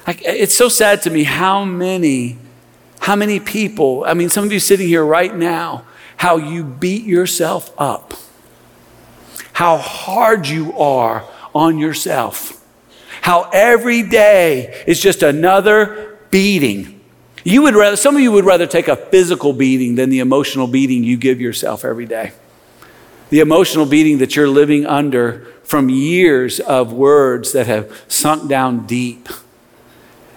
I, 0.05 0.15
it's 0.23 0.55
so 0.55 0.69
sad 0.69 1.01
to 1.03 1.09
me 1.09 1.23
how 1.23 1.65
many, 1.65 2.37
how 2.99 3.15
many 3.15 3.39
people, 3.39 4.03
I 4.05 4.13
mean, 4.13 4.29
some 4.29 4.45
of 4.45 4.53
you 4.53 4.59
sitting 4.59 4.87
here 4.87 5.05
right 5.05 5.35
now, 5.35 5.85
how 6.17 6.37
you 6.37 6.63
beat 6.63 7.03
yourself 7.03 7.73
up, 7.79 8.13
how 9.53 9.77
hard 9.77 10.47
you 10.47 10.77
are 10.77 11.27
on 11.55 11.79
yourself 11.79 12.60
how 13.21 13.49
every 13.53 14.03
day 14.03 14.83
is 14.87 14.99
just 14.99 15.23
another 15.23 16.17
beating. 16.31 16.99
You 17.43 17.63
would 17.63 17.75
rather, 17.75 17.95
some 17.95 18.15
of 18.15 18.21
you 18.21 18.31
would 18.31 18.45
rather 18.45 18.67
take 18.67 18.87
a 18.87 18.95
physical 18.95 19.53
beating 19.53 19.95
than 19.95 20.09
the 20.09 20.19
emotional 20.19 20.67
beating 20.67 21.03
you 21.03 21.17
give 21.17 21.39
yourself 21.39 21.85
every 21.85 22.05
day. 22.05 22.33
The 23.29 23.39
emotional 23.39 23.85
beating 23.85 24.17
that 24.17 24.35
you're 24.35 24.49
living 24.49 24.85
under 24.85 25.45
from 25.63 25.89
years 25.89 26.59
of 26.59 26.91
words 26.91 27.53
that 27.53 27.67
have 27.67 28.03
sunk 28.07 28.49
down 28.49 28.85
deep. 28.85 29.29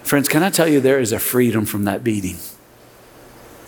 Friends, 0.03 0.29
can 0.29 0.43
I 0.43 0.51
tell 0.51 0.69
you 0.69 0.81
there 0.81 1.01
is 1.01 1.13
a 1.13 1.19
freedom 1.19 1.67
from 1.67 1.85
that 1.85 2.05
beating? 2.05 2.37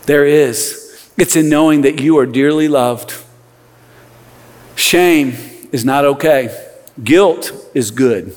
There 0.05 0.24
is. 0.24 1.11
It's 1.16 1.35
in 1.35 1.48
knowing 1.48 1.81
that 1.83 2.00
you 2.00 2.18
are 2.18 2.26
dearly 2.26 2.68
loved. 2.68 3.14
Shame 4.76 5.35
is 5.72 5.85
not 5.85 6.05
okay, 6.05 6.55
guilt 7.02 7.52
is 7.74 7.90
good. 7.90 8.37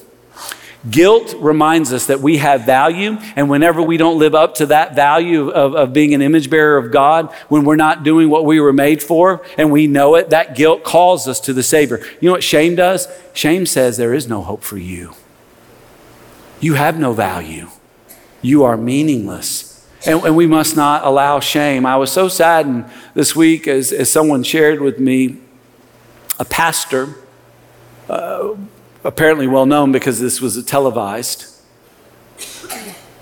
Guilt 0.89 1.35
reminds 1.39 1.91
us 1.91 2.05
that 2.05 2.21
we 2.21 2.37
have 2.37 2.65
value, 2.65 3.17
and 3.35 3.49
whenever 3.49 3.81
we 3.81 3.97
don't 3.97 4.17
live 4.17 4.33
up 4.33 4.55
to 4.55 4.67
that 4.67 4.95
value 4.95 5.49
of, 5.49 5.75
of 5.75 5.91
being 5.91 6.13
an 6.13 6.21
image 6.21 6.49
bearer 6.49 6.77
of 6.77 6.91
God, 6.91 7.33
when 7.49 7.65
we're 7.65 7.75
not 7.75 8.03
doing 8.03 8.29
what 8.29 8.45
we 8.45 8.61
were 8.61 8.71
made 8.71 9.03
for 9.03 9.45
and 9.57 9.71
we 9.71 9.87
know 9.87 10.15
it, 10.15 10.29
that 10.29 10.55
guilt 10.55 10.85
calls 10.85 11.27
us 11.27 11.41
to 11.41 11.53
the 11.53 11.63
Savior. 11.63 11.99
You 12.21 12.27
know 12.29 12.31
what 12.31 12.43
shame 12.45 12.75
does? 12.75 13.09
Shame 13.33 13.65
says 13.65 13.97
there 13.97 14.13
is 14.13 14.29
no 14.29 14.41
hope 14.41 14.63
for 14.63 14.77
you. 14.77 15.15
You 16.61 16.75
have 16.75 16.97
no 16.97 17.11
value, 17.11 17.67
you 18.41 18.63
are 18.63 18.77
meaningless. 18.77 19.65
And, 20.05 20.23
and 20.23 20.37
we 20.37 20.47
must 20.47 20.77
not 20.77 21.03
allow 21.03 21.41
shame. 21.41 21.85
I 21.85 21.97
was 21.97 22.09
so 22.09 22.29
saddened 22.29 22.85
this 23.15 23.35
week 23.35 23.67
as, 23.67 23.91
as 23.91 24.09
someone 24.09 24.43
shared 24.43 24.79
with 24.79 24.97
me 24.97 25.39
a 26.39 26.45
pastor. 26.45 27.15
Uh, 28.07 28.55
apparently 29.03 29.47
well 29.47 29.65
known 29.65 29.91
because 29.91 30.19
this 30.19 30.41
was 30.41 30.63
televised, 30.65 31.45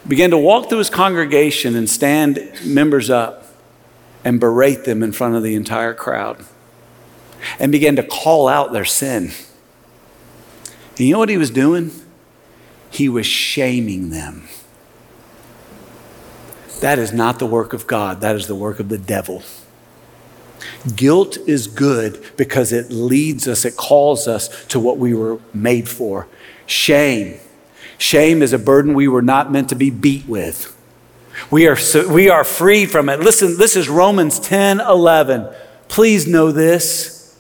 began 0.08 0.30
to 0.32 0.38
walk 0.38 0.70
through 0.70 0.80
his 0.80 0.90
congregation 0.90 1.76
and 1.76 1.90
stand 1.90 2.52
members 2.64 3.10
up 3.10 3.46
and 4.24 4.40
berate 4.40 4.86
them 4.86 5.04
in 5.04 5.12
front 5.12 5.36
of 5.36 5.44
the 5.44 5.56
entire 5.56 5.94
crowd 5.94 6.46
and 7.60 7.72
began 7.72 7.96
to 7.96 8.04
call 8.04 8.48
out 8.48 8.74
their 8.74 8.86
sin. 8.86 9.32
And 10.92 11.00
you 11.00 11.14
know 11.14 11.20
what 11.20 11.30
he 11.30 11.38
was 11.38 11.52
doing? 11.52 11.92
He 12.90 13.08
was 13.08 13.26
shaming 13.26 14.10
them. 14.10 14.48
That 16.82 17.00
is 17.00 17.12
not 17.12 17.40
the 17.40 17.46
work 17.46 17.74
of 17.74 17.88
God, 17.88 18.22
that 18.22 18.36
is 18.36 18.48
the 18.48 18.56
work 18.56 18.80
of 18.80 18.90
the 18.90 18.98
devil. 18.98 19.44
Guilt 20.96 21.38
is 21.48 21.68
good 21.68 22.24
because 22.38 22.72
it 22.72 22.92
leads 22.92 23.48
us, 23.48 23.66
it 23.66 23.76
calls 23.76 24.28
us 24.28 24.66
to 24.68 24.80
what 24.80 24.98
we 24.98 25.14
were 25.14 25.40
made 25.54 25.88
for. 25.90 26.28
Shame. 26.66 27.40
Shame 27.98 28.42
is 28.42 28.54
a 28.54 28.60
burden 28.60 28.94
we 28.94 29.08
were 29.08 29.22
not 29.22 29.52
meant 29.52 29.70
to 29.70 29.76
be 29.76 29.90
beat 29.90 30.28
with. 30.28 30.74
We 31.52 31.68
are, 31.68 31.76
so, 31.76 32.12
we 32.12 32.30
are 32.30 32.44
free 32.44 32.86
from 32.86 33.10
it. 33.10 33.20
Listen, 33.20 33.58
this 33.58 33.76
is 33.76 33.90
Romans 33.90 34.40
10 34.40 34.80
11. 34.80 35.48
Please 35.88 36.28
know 36.28 36.52
this. 36.52 37.38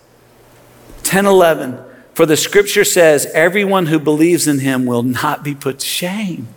10 1.03 1.25
11. 1.25 1.79
For 2.13 2.25
the 2.25 2.37
scripture 2.37 2.83
says, 2.83 3.27
everyone 3.27 3.87
who 3.87 3.99
believes 3.99 4.47
in 4.47 4.59
him 4.59 4.85
will 4.85 5.03
not 5.03 5.43
be 5.43 5.53
put 5.53 5.79
to 5.79 5.85
shame. 5.85 6.47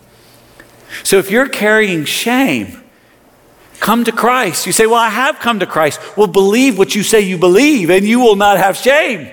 So 1.03 1.17
if 1.17 1.31
you're 1.31 1.47
carrying 1.47 2.05
shame, 2.05 2.80
Come 3.81 4.03
to 4.03 4.11
Christ. 4.11 4.67
You 4.67 4.71
say, 4.71 4.85
Well, 4.85 4.95
I 4.95 5.09
have 5.09 5.39
come 5.39 5.59
to 5.59 5.65
Christ. 5.65 5.99
Well, 6.15 6.27
believe 6.27 6.77
what 6.77 6.93
you 6.93 7.01
say 7.01 7.21
you 7.21 7.37
believe, 7.37 7.89
and 7.89 8.05
you 8.05 8.19
will 8.19 8.35
not 8.35 8.57
have 8.57 8.77
shame. 8.77 9.29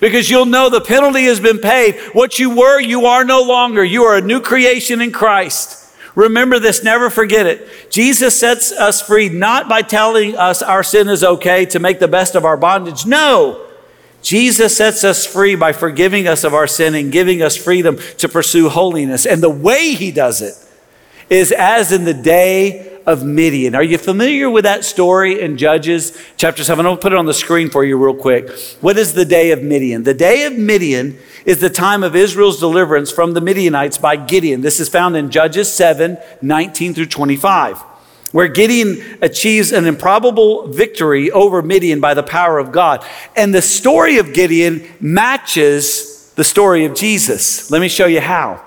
Because 0.00 0.30
you'll 0.30 0.46
know 0.46 0.70
the 0.70 0.80
penalty 0.80 1.24
has 1.24 1.40
been 1.40 1.58
paid. 1.58 1.98
What 2.12 2.38
you 2.38 2.56
were, 2.56 2.80
you 2.80 3.06
are 3.06 3.24
no 3.24 3.42
longer. 3.42 3.82
You 3.82 4.04
are 4.04 4.16
a 4.16 4.20
new 4.20 4.40
creation 4.40 5.00
in 5.00 5.10
Christ. 5.10 5.92
Remember 6.14 6.60
this, 6.60 6.84
never 6.84 7.10
forget 7.10 7.46
it. 7.46 7.90
Jesus 7.90 8.38
sets 8.38 8.70
us 8.70 9.02
free 9.02 9.28
not 9.28 9.68
by 9.68 9.82
telling 9.82 10.36
us 10.36 10.62
our 10.62 10.84
sin 10.84 11.08
is 11.08 11.24
okay 11.24 11.66
to 11.66 11.80
make 11.80 11.98
the 11.98 12.06
best 12.06 12.36
of 12.36 12.44
our 12.44 12.56
bondage. 12.56 13.06
No. 13.06 13.66
Jesus 14.22 14.76
sets 14.76 15.02
us 15.02 15.26
free 15.26 15.56
by 15.56 15.72
forgiving 15.72 16.28
us 16.28 16.44
of 16.44 16.54
our 16.54 16.68
sin 16.68 16.94
and 16.94 17.10
giving 17.10 17.42
us 17.42 17.56
freedom 17.56 17.98
to 18.18 18.28
pursue 18.28 18.68
holiness. 18.68 19.26
And 19.26 19.42
the 19.42 19.50
way 19.50 19.94
he 19.94 20.12
does 20.12 20.42
it 20.42 20.54
is 21.28 21.50
as 21.50 21.90
in 21.90 22.04
the 22.04 22.14
day 22.14 22.89
of 23.06 23.24
Midian. 23.24 23.74
Are 23.74 23.82
you 23.82 23.98
familiar 23.98 24.48
with 24.50 24.64
that 24.64 24.84
story 24.84 25.40
in 25.40 25.56
Judges 25.56 26.16
chapter 26.36 26.64
7? 26.64 26.84
I'll 26.86 26.96
put 26.96 27.12
it 27.12 27.18
on 27.18 27.26
the 27.26 27.34
screen 27.34 27.70
for 27.70 27.84
you 27.84 27.96
real 27.96 28.14
quick. 28.14 28.50
What 28.80 28.98
is 28.98 29.14
the 29.14 29.24
day 29.24 29.50
of 29.52 29.62
Midian? 29.62 30.04
The 30.04 30.14
day 30.14 30.44
of 30.44 30.56
Midian 30.56 31.18
is 31.44 31.60
the 31.60 31.70
time 31.70 32.02
of 32.02 32.14
Israel's 32.16 32.60
deliverance 32.60 33.10
from 33.10 33.34
the 33.34 33.40
Midianites 33.40 33.98
by 33.98 34.16
Gideon. 34.16 34.60
This 34.60 34.80
is 34.80 34.88
found 34.88 35.16
in 35.16 35.30
Judges 35.30 35.72
7 35.72 36.18
19 36.42 36.94
through 36.94 37.06
25, 37.06 37.78
where 38.32 38.48
Gideon 38.48 39.18
achieves 39.22 39.72
an 39.72 39.86
improbable 39.86 40.68
victory 40.68 41.30
over 41.30 41.62
Midian 41.62 42.00
by 42.00 42.14
the 42.14 42.22
power 42.22 42.58
of 42.58 42.72
God. 42.72 43.04
And 43.36 43.54
the 43.54 43.62
story 43.62 44.18
of 44.18 44.32
Gideon 44.32 44.86
matches 45.00 46.32
the 46.34 46.44
story 46.44 46.84
of 46.84 46.94
Jesus. 46.94 47.70
Let 47.70 47.80
me 47.80 47.88
show 47.88 48.06
you 48.06 48.20
how. 48.20 48.64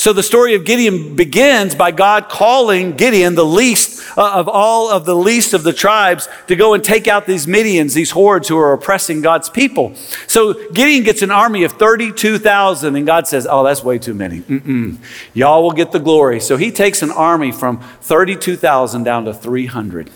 So 0.00 0.14
the 0.14 0.22
story 0.22 0.54
of 0.54 0.64
Gideon 0.64 1.14
begins 1.14 1.74
by 1.74 1.90
God 1.90 2.30
calling 2.30 2.96
Gideon, 2.96 3.34
the 3.34 3.44
least 3.44 4.02
uh, 4.16 4.32
of 4.32 4.48
all 4.48 4.90
of 4.90 5.04
the 5.04 5.14
least 5.14 5.52
of 5.52 5.62
the 5.62 5.74
tribes, 5.74 6.26
to 6.46 6.56
go 6.56 6.72
and 6.72 6.82
take 6.82 7.06
out 7.06 7.26
these 7.26 7.44
Midians, 7.44 7.92
these 7.92 8.12
hordes 8.12 8.48
who 8.48 8.56
are 8.56 8.72
oppressing 8.72 9.20
God's 9.20 9.50
people. 9.50 9.94
So 10.26 10.54
Gideon 10.70 11.04
gets 11.04 11.20
an 11.20 11.30
army 11.30 11.64
of 11.64 11.72
32,000, 11.72 12.96
and 12.96 13.04
God 13.04 13.26
says, 13.26 13.46
Oh, 13.46 13.62
that's 13.62 13.84
way 13.84 13.98
too 13.98 14.14
many. 14.14 14.40
Mm-mm. 14.40 14.96
Y'all 15.34 15.62
will 15.62 15.72
get 15.72 15.92
the 15.92 16.00
glory. 16.00 16.40
So 16.40 16.56
he 16.56 16.72
takes 16.72 17.02
an 17.02 17.10
army 17.10 17.52
from 17.52 17.80
32,000 18.00 19.04
down 19.04 19.26
to 19.26 19.34
300. 19.34 20.10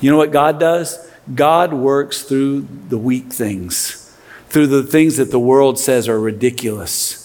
You 0.00 0.10
know 0.10 0.16
what 0.16 0.32
God 0.32 0.58
does? 0.58 1.06
God 1.34 1.74
works 1.74 2.22
through 2.22 2.66
the 2.88 2.96
weak 2.96 3.30
things, 3.30 4.16
through 4.48 4.68
the 4.68 4.82
things 4.82 5.18
that 5.18 5.30
the 5.30 5.38
world 5.38 5.78
says 5.78 6.08
are 6.08 6.18
ridiculous. 6.18 7.23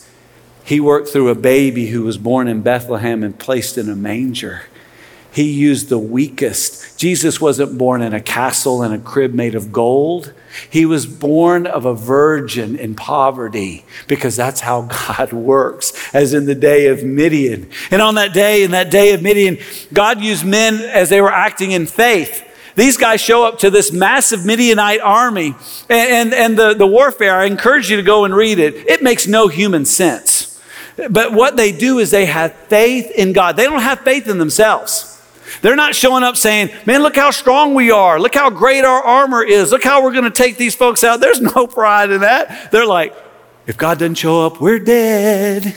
He 0.69 0.79
worked 0.79 1.09
through 1.09 1.29
a 1.29 1.35
baby 1.35 1.87
who 1.87 2.03
was 2.03 2.19
born 2.19 2.47
in 2.47 2.61
Bethlehem 2.61 3.23
and 3.23 3.39
placed 3.39 3.75
in 3.75 3.89
a 3.89 3.95
manger. 3.95 4.65
He 5.31 5.51
used 5.51 5.89
the 5.89 5.97
weakest. 5.97 6.95
Jesus 6.95 7.41
wasn't 7.41 7.79
born 7.79 8.03
in 8.03 8.13
a 8.13 8.21
castle 8.21 8.83
in 8.83 8.93
a 8.93 8.99
crib 8.99 9.33
made 9.33 9.55
of 9.55 9.71
gold. 9.71 10.31
He 10.69 10.85
was 10.85 11.07
born 11.07 11.65
of 11.65 11.85
a 11.85 11.95
virgin 11.95 12.75
in 12.75 12.93
poverty 12.93 13.83
because 14.07 14.35
that's 14.35 14.59
how 14.59 14.81
God 15.07 15.33
works, 15.33 15.91
as 16.13 16.35
in 16.35 16.45
the 16.45 16.53
day 16.53 16.85
of 16.85 17.03
Midian. 17.03 17.67
And 17.89 17.99
on 18.03 18.13
that 18.13 18.31
day, 18.31 18.61
in 18.61 18.69
that 18.69 18.91
day 18.91 19.15
of 19.15 19.23
Midian, 19.23 19.57
God 19.91 20.21
used 20.21 20.45
men 20.45 20.75
as 20.75 21.09
they 21.09 21.19
were 21.19 21.33
acting 21.33 21.71
in 21.71 21.87
faith. 21.87 22.45
These 22.75 22.97
guys 22.97 23.19
show 23.21 23.43
up 23.43 23.57
to 23.59 23.71
this 23.71 23.91
massive 23.91 24.45
Midianite 24.45 25.01
army 25.01 25.55
and, 25.89 26.11
and, 26.11 26.33
and 26.35 26.59
the, 26.59 26.75
the 26.75 26.85
warfare. 26.85 27.35
I 27.35 27.45
encourage 27.45 27.89
you 27.89 27.97
to 27.97 28.03
go 28.03 28.23
and 28.23 28.35
read 28.35 28.59
it. 28.59 28.75
It 28.87 29.01
makes 29.01 29.25
no 29.25 29.47
human 29.47 29.83
sense. 29.83 30.38
But 31.09 31.33
what 31.33 31.55
they 31.55 31.71
do 31.71 31.99
is 31.99 32.11
they 32.11 32.25
have 32.25 32.53
faith 32.53 33.11
in 33.11 33.33
God. 33.33 33.55
They 33.55 33.65
don't 33.65 33.81
have 33.81 33.99
faith 34.01 34.27
in 34.27 34.37
themselves. 34.37 35.15
They're 35.61 35.75
not 35.75 35.95
showing 35.95 36.23
up 36.23 36.37
saying, 36.37 36.69
Man, 36.85 37.01
look 37.01 37.15
how 37.15 37.31
strong 37.31 37.73
we 37.73 37.91
are. 37.91 38.19
Look 38.19 38.35
how 38.35 38.49
great 38.49 38.85
our 38.85 39.03
armor 39.03 39.43
is. 39.43 39.71
Look 39.71 39.83
how 39.83 40.03
we're 40.03 40.11
going 40.11 40.25
to 40.25 40.29
take 40.29 40.57
these 40.57 40.75
folks 40.75 41.03
out. 41.03 41.19
There's 41.19 41.41
no 41.55 41.67
pride 41.67 42.11
in 42.11 42.21
that. 42.21 42.71
They're 42.71 42.85
like, 42.85 43.15
If 43.67 43.77
God 43.77 43.99
doesn't 43.99 44.15
show 44.15 44.45
up, 44.45 44.61
we're 44.61 44.79
dead. 44.79 45.75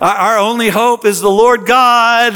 Our 0.00 0.38
only 0.38 0.68
hope 0.68 1.04
is 1.04 1.20
the 1.20 1.30
Lord 1.30 1.64
God. 1.64 2.34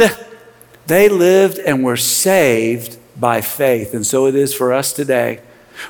They 0.87 1.09
lived 1.09 1.59
and 1.59 1.83
were 1.83 1.97
saved 1.97 2.97
by 3.19 3.41
faith. 3.41 3.93
And 3.93 4.07
so 4.07 4.27
it 4.27 4.37
is 4.37 4.55
for 4.55 4.73
us 4.73 4.93
today. 4.93 5.41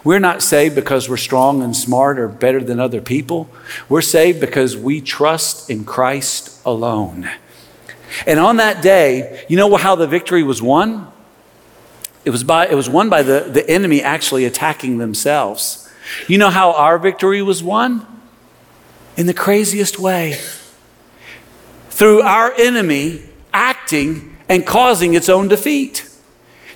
We're 0.05 0.19
not 0.19 0.43
saved 0.43 0.75
because 0.75 1.09
we're 1.09 1.17
strong 1.17 1.63
and 1.63 1.77
smart 1.77 2.19
or 2.19 2.29
better 2.29 2.63
than 2.63 2.81
other 2.81 3.01
people. 3.01 3.49
We're 3.89 4.03
saved 4.03 4.41
because 4.41 4.77
we 4.77 5.01
trust 5.01 5.71
in 5.71 5.85
Christ 5.85 6.61
alone. 6.65 7.29
And 8.27 8.39
on 8.39 8.57
that 8.57 8.83
day, 8.83 9.45
you 9.49 9.57
know 9.57 9.75
how 9.77 9.95
the 9.95 10.07
victory 10.07 10.43
was 10.43 10.63
won? 10.63 11.11
It 12.25 12.31
was, 12.31 12.43
by, 12.43 12.67
it 12.67 12.75
was 12.75 12.89
won 12.89 13.09
by 13.09 13.23
the, 13.23 13.41
the 13.41 13.69
enemy 13.69 14.03
actually 14.03 14.45
attacking 14.45 14.99
themselves. 14.99 15.89
You 16.27 16.39
know 16.39 16.51
how 16.51 16.73
our 16.73 16.99
victory 16.99 17.43
was 17.43 17.63
won? 17.63 18.07
In 19.17 19.27
the 19.27 19.35
craziest 19.35 19.99
way. 19.99 20.39
Through 21.91 22.23
our 22.23 22.53
enemy 22.55 23.23
acting 23.53 24.37
and 24.49 24.67
causing 24.67 25.15
its 25.15 25.29
own 25.29 25.49
defeat. 25.49 26.09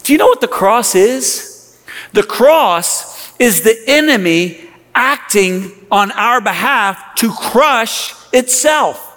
Do 0.03 0.13
you 0.13 0.19
know 0.19 0.27
what 0.27 0.41
the 0.41 0.49
cross 0.49 0.95
is? 0.95 1.50
The 2.13 2.23
cross 2.23 3.39
is 3.39 3.63
the 3.63 3.79
enemy 3.87 4.69
acting 4.95 5.73
on 5.91 6.11
our 6.13 6.41
behalf 6.41 7.15
to 7.17 7.33
crush 7.33 8.15
itself. 8.33 9.10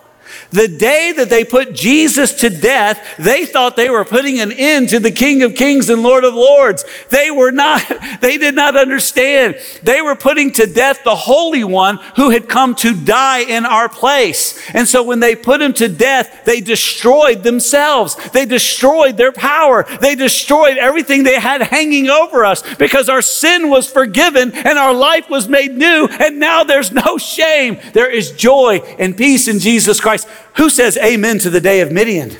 The 0.51 0.67
day 0.67 1.13
that 1.15 1.29
they 1.29 1.43
put 1.43 1.73
Jesus 1.73 2.33
to 2.35 2.49
death, 2.49 3.15
they 3.17 3.45
thought 3.45 3.75
they 3.75 3.89
were 3.89 4.05
putting 4.05 4.39
an 4.39 4.51
end 4.51 4.89
to 4.89 4.99
the 4.99 5.11
King 5.11 5.43
of 5.43 5.55
Kings 5.55 5.89
and 5.89 6.03
Lord 6.03 6.23
of 6.23 6.33
Lords. 6.33 6.85
They 7.09 7.31
were 7.31 7.51
not, 7.51 7.81
they 8.21 8.37
did 8.37 8.55
not 8.55 8.75
understand. 8.75 9.57
They 9.81 10.01
were 10.01 10.15
putting 10.15 10.51
to 10.53 10.67
death 10.67 11.03
the 11.03 11.15
Holy 11.15 11.63
One 11.63 11.97
who 12.15 12.29
had 12.29 12.47
come 12.47 12.75
to 12.75 12.93
die 12.93 13.39
in 13.39 13.65
our 13.65 13.89
place. 13.89 14.59
And 14.73 14.87
so 14.87 15.03
when 15.03 15.19
they 15.19 15.35
put 15.35 15.61
him 15.61 15.73
to 15.73 15.89
death, 15.89 16.45
they 16.45 16.61
destroyed 16.61 17.43
themselves. 17.43 18.15
They 18.31 18.45
destroyed 18.45 19.17
their 19.17 19.31
power. 19.31 19.85
They 20.01 20.15
destroyed 20.15 20.77
everything 20.77 21.23
they 21.23 21.39
had 21.39 21.61
hanging 21.61 22.09
over 22.09 22.45
us 22.45 22.61
because 22.75 23.09
our 23.09 23.21
sin 23.21 23.69
was 23.69 23.89
forgiven 23.89 24.51
and 24.53 24.77
our 24.77 24.93
life 24.93 25.29
was 25.29 25.47
made 25.47 25.75
new. 25.75 26.07
And 26.07 26.39
now 26.39 26.63
there's 26.63 26.91
no 26.91 27.17
shame. 27.17 27.79
There 27.93 28.11
is 28.11 28.31
joy 28.31 28.77
and 28.99 29.17
peace 29.17 29.47
in 29.47 29.59
Jesus 29.59 29.99
Christ. 29.99 30.22
Who 30.55 30.69
says 30.69 30.97
amen 30.97 31.39
to 31.39 31.49
the 31.49 31.61
day 31.61 31.81
of 31.81 31.91
Midian? 31.91 32.31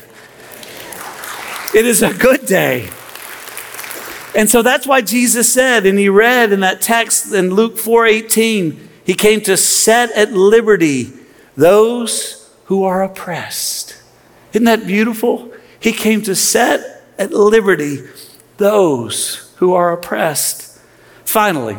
It 1.73 1.85
is 1.85 2.01
a 2.03 2.13
good 2.13 2.45
day. 2.45 2.89
And 4.35 4.49
so 4.49 4.61
that's 4.61 4.87
why 4.87 5.01
Jesus 5.01 5.51
said, 5.51 5.85
and 5.85 5.97
he 5.97 6.09
read 6.09 6.51
in 6.51 6.61
that 6.61 6.81
text 6.81 7.33
in 7.33 7.53
Luke 7.53 7.77
4:18, 7.77 8.89
he 9.05 9.13
came 9.13 9.41
to 9.41 9.57
set 9.57 10.11
at 10.11 10.31
liberty 10.31 11.13
those 11.55 12.49
who 12.65 12.83
are 12.83 13.03
oppressed. 13.03 13.97
Isn't 14.53 14.65
that 14.65 14.87
beautiful? 14.87 15.51
He 15.79 15.91
came 15.91 16.21
to 16.23 16.35
set 16.35 17.03
at 17.17 17.31
liberty 17.31 18.03
those 18.57 19.53
who 19.57 19.73
are 19.73 19.91
oppressed. 19.91 20.79
Finally, 21.25 21.77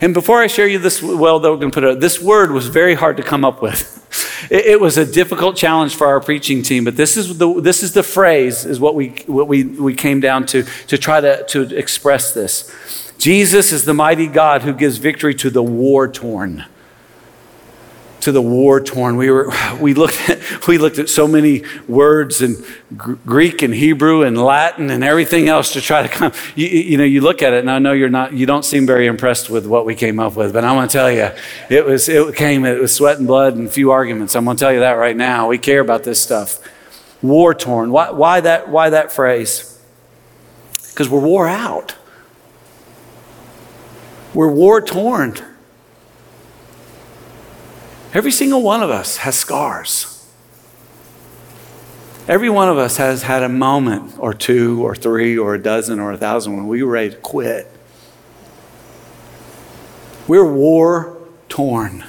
and 0.00 0.14
before 0.14 0.40
I 0.40 0.46
share 0.46 0.66
you 0.66 0.78
this, 0.78 1.02
well, 1.02 1.40
though, 1.40 1.52
we're 1.52 1.58
going 1.58 1.70
to 1.70 1.74
put 1.74 1.84
it, 1.84 2.00
this 2.00 2.20
word 2.20 2.52
was 2.52 2.68
very 2.68 2.94
hard 2.94 3.16
to 3.18 3.22
come 3.22 3.44
up 3.44 3.60
with. 3.60 3.99
It, 4.48 4.66
it, 4.66 4.80
was 4.80 4.96
a 4.96 5.04
difficult 5.04 5.56
challenge 5.56 5.94
for 5.94 6.06
our 6.06 6.20
preaching 6.20 6.62
team, 6.62 6.84
but 6.84 6.96
this 6.96 7.16
is 7.16 7.38
the, 7.38 7.60
this 7.60 7.82
is 7.82 7.92
the 7.92 8.02
phrase, 8.02 8.64
is 8.64 8.80
what 8.80 8.94
we, 8.94 9.08
what 9.26 9.48
we, 9.48 9.64
we 9.64 9.94
came 9.94 10.20
down 10.20 10.46
to, 10.46 10.62
to 10.86 10.96
try 10.96 11.20
to, 11.20 11.44
to 11.48 11.76
express 11.76 12.32
this. 12.32 12.72
Jesus 13.18 13.72
is 13.72 13.84
the 13.84 13.94
mighty 13.94 14.26
God 14.26 14.62
who 14.62 14.72
gives 14.72 14.96
victory 14.96 15.34
to 15.36 15.50
the 15.50 15.62
war 15.62 16.08
torn 16.08 16.64
to 18.20 18.32
the 18.32 18.42
war 18.42 18.80
torn. 18.80 19.16
We, 19.16 19.30
were, 19.30 19.50
we, 19.80 19.94
looked 19.94 20.28
at, 20.28 20.40
we 20.68 20.78
looked 20.78 20.98
at 20.98 21.08
so 21.08 21.26
many 21.26 21.62
words 21.88 22.42
in 22.42 22.56
Greek 22.96 23.62
and 23.62 23.74
Hebrew 23.74 24.22
and 24.22 24.36
Latin 24.36 24.90
and 24.90 25.02
everything 25.04 25.48
else 25.48 25.72
to 25.72 25.80
try 25.80 26.02
to 26.02 26.08
come. 26.08 26.32
You, 26.54 26.66
you, 26.66 26.98
know, 26.98 27.04
you 27.04 27.20
look 27.20 27.42
at 27.42 27.52
it, 27.52 27.60
and 27.60 27.70
I 27.70 27.78
know 27.78 27.92
you're 27.92 28.08
not, 28.08 28.32
you 28.32 28.46
don't 28.46 28.64
seem 28.64 28.86
very 28.86 29.06
impressed 29.06 29.50
with 29.50 29.66
what 29.66 29.86
we 29.86 29.94
came 29.94 30.20
up 30.20 30.36
with, 30.36 30.52
but 30.52 30.64
I'm 30.64 30.76
going 30.76 30.88
to 30.88 30.92
tell 30.92 31.10
you, 31.10 31.30
it, 31.68 31.84
was, 31.84 32.08
it 32.08 32.34
came, 32.36 32.64
it 32.64 32.80
was 32.80 32.94
sweat 32.94 33.18
and 33.18 33.26
blood 33.26 33.54
and 33.56 33.66
a 33.66 33.70
few 33.70 33.90
arguments. 33.90 34.36
I'm 34.36 34.44
going 34.44 34.56
to 34.56 34.60
tell 34.60 34.72
you 34.72 34.80
that 34.80 34.92
right 34.92 35.16
now. 35.16 35.48
We 35.48 35.58
care 35.58 35.80
about 35.80 36.04
this 36.04 36.20
stuff. 36.20 36.58
War 37.22 37.54
torn. 37.54 37.90
Why, 37.90 38.10
why, 38.10 38.40
that, 38.40 38.68
why 38.68 38.90
that 38.90 39.12
phrase? 39.12 39.78
Because 40.90 41.08
we're 41.08 41.20
wore 41.20 41.48
out. 41.48 41.96
We're 44.34 44.50
war 44.50 44.80
torn. 44.80 45.34
Every 48.12 48.32
single 48.32 48.62
one 48.62 48.82
of 48.82 48.90
us 48.90 49.18
has 49.18 49.38
scars. 49.38 50.16
Every 52.26 52.50
one 52.50 52.68
of 52.68 52.78
us 52.78 52.96
has 52.96 53.22
had 53.22 53.42
a 53.42 53.48
moment 53.48 54.14
or 54.18 54.34
two 54.34 54.84
or 54.84 54.94
three 54.94 55.38
or 55.38 55.54
a 55.54 55.62
dozen 55.62 55.98
or 55.98 56.12
a 56.12 56.16
thousand 56.16 56.56
when 56.56 56.66
we 56.66 56.82
were 56.82 56.92
ready 56.92 57.10
to 57.10 57.16
quit. 57.16 57.70
We're 60.26 60.44
war 60.44 61.18
torn. 61.48 62.04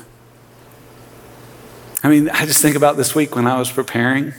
I 2.04 2.10
mean, 2.10 2.30
I 2.30 2.46
just 2.46 2.62
think 2.62 2.76
about 2.76 2.98
this 2.98 3.14
week 3.14 3.36
when 3.36 3.48
I 3.48 3.58
was 3.58 3.72
preparing. 3.72 4.34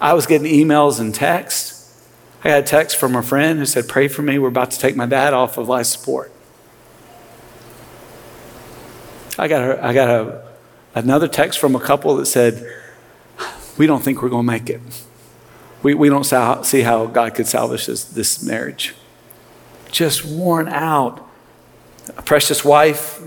I 0.00 0.14
was 0.14 0.26
getting 0.26 0.50
emails 0.50 0.98
and 1.00 1.14
texts. 1.14 1.74
I 2.42 2.48
got 2.48 2.60
a 2.60 2.62
text 2.62 2.96
from 2.96 3.16
a 3.16 3.22
friend 3.22 3.58
who 3.58 3.66
said, 3.66 3.88
Pray 3.88 4.08
for 4.08 4.22
me. 4.22 4.38
We're 4.38 4.48
about 4.48 4.70
to 4.70 4.78
take 4.78 4.96
my 4.96 5.06
dad 5.06 5.34
off 5.34 5.58
of 5.58 5.68
life 5.68 5.86
support. 5.86 6.32
I 9.38 9.46
got, 9.46 9.62
a, 9.62 9.84
I 9.84 9.92
got 9.92 10.08
a, 10.08 10.42
another 10.94 11.28
text 11.28 11.58
from 11.60 11.76
a 11.76 11.80
couple 11.80 12.16
that 12.16 12.26
said, 12.26 12.66
We 13.76 13.86
don't 13.86 14.02
think 14.02 14.20
we're 14.20 14.28
going 14.28 14.46
to 14.46 14.52
make 14.52 14.68
it. 14.68 14.80
We, 15.82 15.94
we 15.94 16.08
don't 16.08 16.24
see 16.24 16.80
how 16.80 17.06
God 17.06 17.34
could 17.34 17.46
salvage 17.46 17.86
this, 17.86 18.04
this 18.04 18.42
marriage. 18.42 18.94
Just 19.92 20.24
worn 20.24 20.68
out. 20.68 21.24
A 22.16 22.22
precious 22.22 22.64
wife 22.64 23.20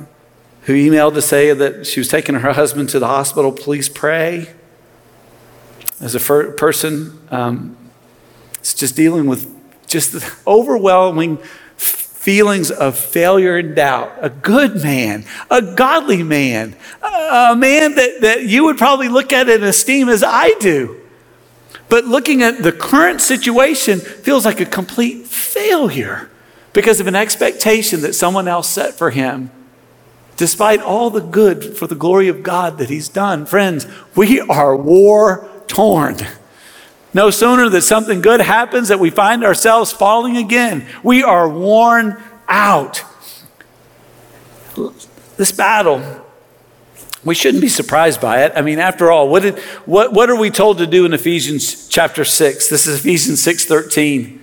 who 0.63 0.73
emailed 0.73 1.13
to 1.13 1.21
say 1.21 1.53
that 1.53 1.87
she 1.87 1.99
was 1.99 2.09
taking 2.09 2.35
her 2.35 2.53
husband 2.53 2.89
to 2.89 2.99
the 2.99 3.07
hospital. 3.07 3.51
Please 3.51 3.87
pray. 3.87 4.53
As 6.01 6.13
a 6.13 6.19
fir- 6.19 6.51
person, 6.53 7.19
um, 7.29 7.77
it's 8.59 8.73
just 8.73 8.95
dealing 8.95 9.27
with 9.27 9.49
just 9.87 10.11
the 10.11 10.33
overwhelming 10.47 11.39
feelings 12.21 12.69
of 12.69 12.95
failure 12.95 13.57
and 13.57 13.75
doubt. 13.75 14.13
A 14.21 14.29
good 14.29 14.83
man, 14.83 15.25
a 15.49 15.59
godly 15.59 16.21
man, 16.21 16.75
a 17.01 17.55
man 17.57 17.95
that, 17.95 18.21
that 18.21 18.43
you 18.43 18.65
would 18.65 18.77
probably 18.77 19.09
look 19.09 19.33
at 19.33 19.49
and 19.49 19.63
esteem 19.63 20.07
as 20.07 20.23
I 20.23 20.53
do. 20.59 21.01
But 21.89 22.05
looking 22.05 22.43
at 22.43 22.61
the 22.61 22.71
current 22.71 23.21
situation 23.21 23.99
feels 23.99 24.45
like 24.45 24.59
a 24.59 24.67
complete 24.67 25.25
failure 25.25 26.29
because 26.73 26.99
of 26.99 27.07
an 27.07 27.15
expectation 27.15 28.01
that 28.01 28.13
someone 28.13 28.47
else 28.47 28.69
set 28.69 28.93
for 28.93 29.09
him, 29.09 29.49
despite 30.37 30.79
all 30.79 31.09
the 31.09 31.21
good 31.21 31.75
for 31.75 31.87
the 31.87 31.95
glory 31.95 32.27
of 32.27 32.43
God 32.43 32.77
that 32.77 32.89
he's 32.91 33.09
done. 33.09 33.47
Friends, 33.47 33.87
we 34.15 34.39
are 34.41 34.75
war 34.75 35.49
torn. 35.65 36.17
No 37.13 37.29
sooner 37.29 37.69
that 37.69 37.81
something 37.81 38.21
good 38.21 38.39
happens 38.39 38.87
that 38.87 38.99
we 38.99 39.09
find 39.09 39.43
ourselves 39.43 39.91
falling 39.91 40.37
again. 40.37 40.87
We 41.03 41.23
are 41.23 41.47
worn 41.49 42.21
out. 42.47 43.03
This 45.35 45.51
battle, 45.51 46.25
we 47.25 47.35
shouldn't 47.35 47.61
be 47.61 47.69
surprised 47.69 48.21
by 48.21 48.45
it. 48.45 48.53
I 48.55 48.61
mean, 48.61 48.79
after 48.79 49.11
all, 49.11 49.27
what, 49.27 49.43
did, 49.43 49.59
what, 49.85 50.13
what 50.13 50.29
are 50.29 50.37
we 50.37 50.49
told 50.49 50.77
to 50.77 50.87
do 50.87 51.05
in 51.05 51.13
Ephesians 51.13 51.87
chapter 51.87 52.23
6? 52.23 52.69
This 52.69 52.87
is 52.87 52.99
Ephesians 52.99 53.41
6 53.41 53.65
13. 53.65 54.37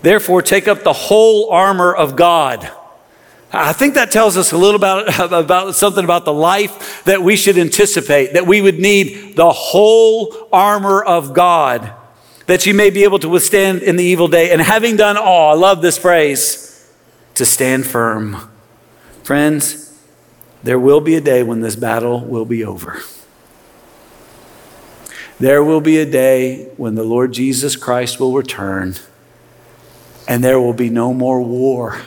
Therefore, 0.00 0.40
take 0.42 0.68
up 0.68 0.84
the 0.84 0.92
whole 0.92 1.50
armor 1.50 1.94
of 1.94 2.16
God 2.16 2.70
I 3.50 3.72
think 3.72 3.94
that 3.94 4.10
tells 4.10 4.36
us 4.36 4.52
a 4.52 4.58
little 4.58 4.76
about, 4.76 5.32
about 5.32 5.74
something 5.74 6.04
about 6.04 6.24
the 6.24 6.32
life 6.32 7.04
that 7.04 7.22
we 7.22 7.36
should 7.36 7.56
anticipate, 7.56 8.34
that 8.34 8.46
we 8.46 8.60
would 8.60 8.78
need 8.78 9.36
the 9.36 9.50
whole 9.50 10.48
armor 10.52 11.02
of 11.02 11.32
God, 11.32 11.92
that 12.46 12.66
you 12.66 12.74
may 12.74 12.90
be 12.90 13.04
able 13.04 13.18
to 13.20 13.28
withstand 13.28 13.82
in 13.82 13.96
the 13.96 14.04
evil 14.04 14.28
day. 14.28 14.50
And 14.50 14.60
having 14.60 14.96
done 14.96 15.16
all, 15.16 15.50
I 15.50 15.58
love 15.58 15.80
this 15.82 15.96
phrase, 15.96 16.90
to 17.34 17.46
stand 17.46 17.86
firm. 17.86 18.50
Friends, 19.22 19.98
there 20.62 20.78
will 20.78 21.00
be 21.00 21.14
a 21.14 21.20
day 21.20 21.42
when 21.42 21.60
this 21.60 21.76
battle 21.76 22.20
will 22.20 22.44
be 22.44 22.64
over. 22.64 23.00
There 25.38 25.62
will 25.62 25.80
be 25.80 25.98
a 25.98 26.06
day 26.06 26.64
when 26.76 26.96
the 26.96 27.04
Lord 27.04 27.32
Jesus 27.32 27.76
Christ 27.76 28.18
will 28.18 28.32
return, 28.32 28.96
and 30.26 30.42
there 30.42 30.60
will 30.60 30.72
be 30.72 30.90
no 30.90 31.14
more 31.14 31.40
war. 31.40 32.00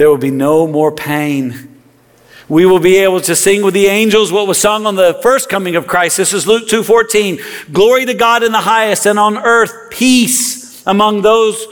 There 0.00 0.08
will 0.08 0.16
be 0.16 0.30
no 0.30 0.66
more 0.66 0.90
pain. 0.90 1.68
We 2.48 2.64
will 2.64 2.78
be 2.78 2.96
able 2.96 3.20
to 3.20 3.36
sing 3.36 3.62
with 3.62 3.74
the 3.74 3.84
angels 3.84 4.32
what 4.32 4.46
was 4.46 4.56
sung 4.56 4.86
on 4.86 4.94
the 4.94 5.18
first 5.22 5.50
coming 5.50 5.76
of 5.76 5.86
Christ. 5.86 6.16
This 6.16 6.32
is 6.32 6.46
Luke 6.46 6.66
2:14. 6.68 7.38
Glory 7.70 8.06
to 8.06 8.14
God 8.14 8.42
in 8.42 8.50
the 8.50 8.60
highest 8.60 9.06
and 9.06 9.18
on 9.18 9.36
earth 9.36 9.90
peace 9.90 10.82
among 10.86 11.20
those 11.20 11.66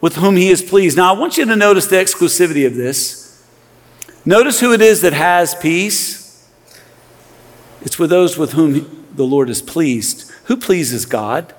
with 0.00 0.16
whom 0.16 0.34
he 0.34 0.48
is 0.50 0.60
pleased. 0.60 0.96
Now 0.96 1.14
I 1.14 1.16
want 1.16 1.36
you 1.36 1.44
to 1.44 1.54
notice 1.54 1.86
the 1.86 1.94
exclusivity 1.94 2.66
of 2.66 2.74
this. 2.74 3.38
Notice 4.24 4.58
who 4.58 4.72
it 4.72 4.80
is 4.80 5.00
that 5.02 5.12
has 5.12 5.54
peace. 5.54 6.48
It's 7.82 7.96
with 7.96 8.10
those 8.10 8.36
with 8.36 8.54
whom 8.54 9.06
the 9.14 9.22
Lord 9.22 9.48
is 9.48 9.62
pleased. 9.62 10.28
Who 10.46 10.56
pleases 10.56 11.06
God? 11.06 11.54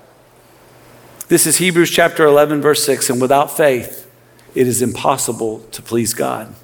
This 1.28 1.46
is 1.46 1.56
Hebrews 1.56 1.90
chapter 1.90 2.26
11 2.26 2.60
verse 2.60 2.84
6 2.84 3.08
and 3.08 3.22
without 3.22 3.56
faith 3.56 4.09
it 4.54 4.66
is 4.66 4.82
impossible 4.82 5.60
to 5.72 5.82
please 5.82 6.14
God. 6.14 6.54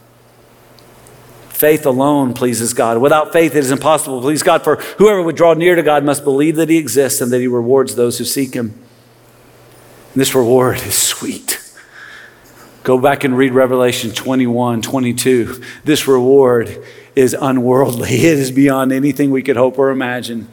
Faith 1.48 1.86
alone 1.86 2.34
pleases 2.34 2.74
God. 2.74 2.98
Without 2.98 3.32
faith, 3.32 3.54
it 3.54 3.60
is 3.60 3.70
impossible 3.70 4.20
to 4.20 4.24
please 4.24 4.42
God, 4.42 4.62
for 4.62 4.76
whoever 4.98 5.22
would 5.22 5.36
draw 5.36 5.54
near 5.54 5.74
to 5.74 5.82
God 5.82 6.04
must 6.04 6.22
believe 6.22 6.56
that 6.56 6.68
He 6.68 6.76
exists 6.76 7.20
and 7.20 7.32
that 7.32 7.40
He 7.40 7.46
rewards 7.46 7.94
those 7.94 8.18
who 8.18 8.24
seek 8.24 8.54
Him. 8.54 8.74
And 10.12 10.20
this 10.20 10.34
reward 10.34 10.76
is 10.78 11.00
sweet. 11.00 11.62
Go 12.82 12.98
back 12.98 13.24
and 13.24 13.36
read 13.36 13.52
Revelation 13.52 14.12
21, 14.12 14.82
22. 14.82 15.62
This 15.82 16.06
reward 16.06 16.84
is 17.16 17.34
unworldly, 17.34 18.10
it 18.16 18.38
is 18.38 18.50
beyond 18.50 18.92
anything 18.92 19.30
we 19.30 19.42
could 19.42 19.56
hope 19.56 19.78
or 19.78 19.90
imagine. 19.90 20.48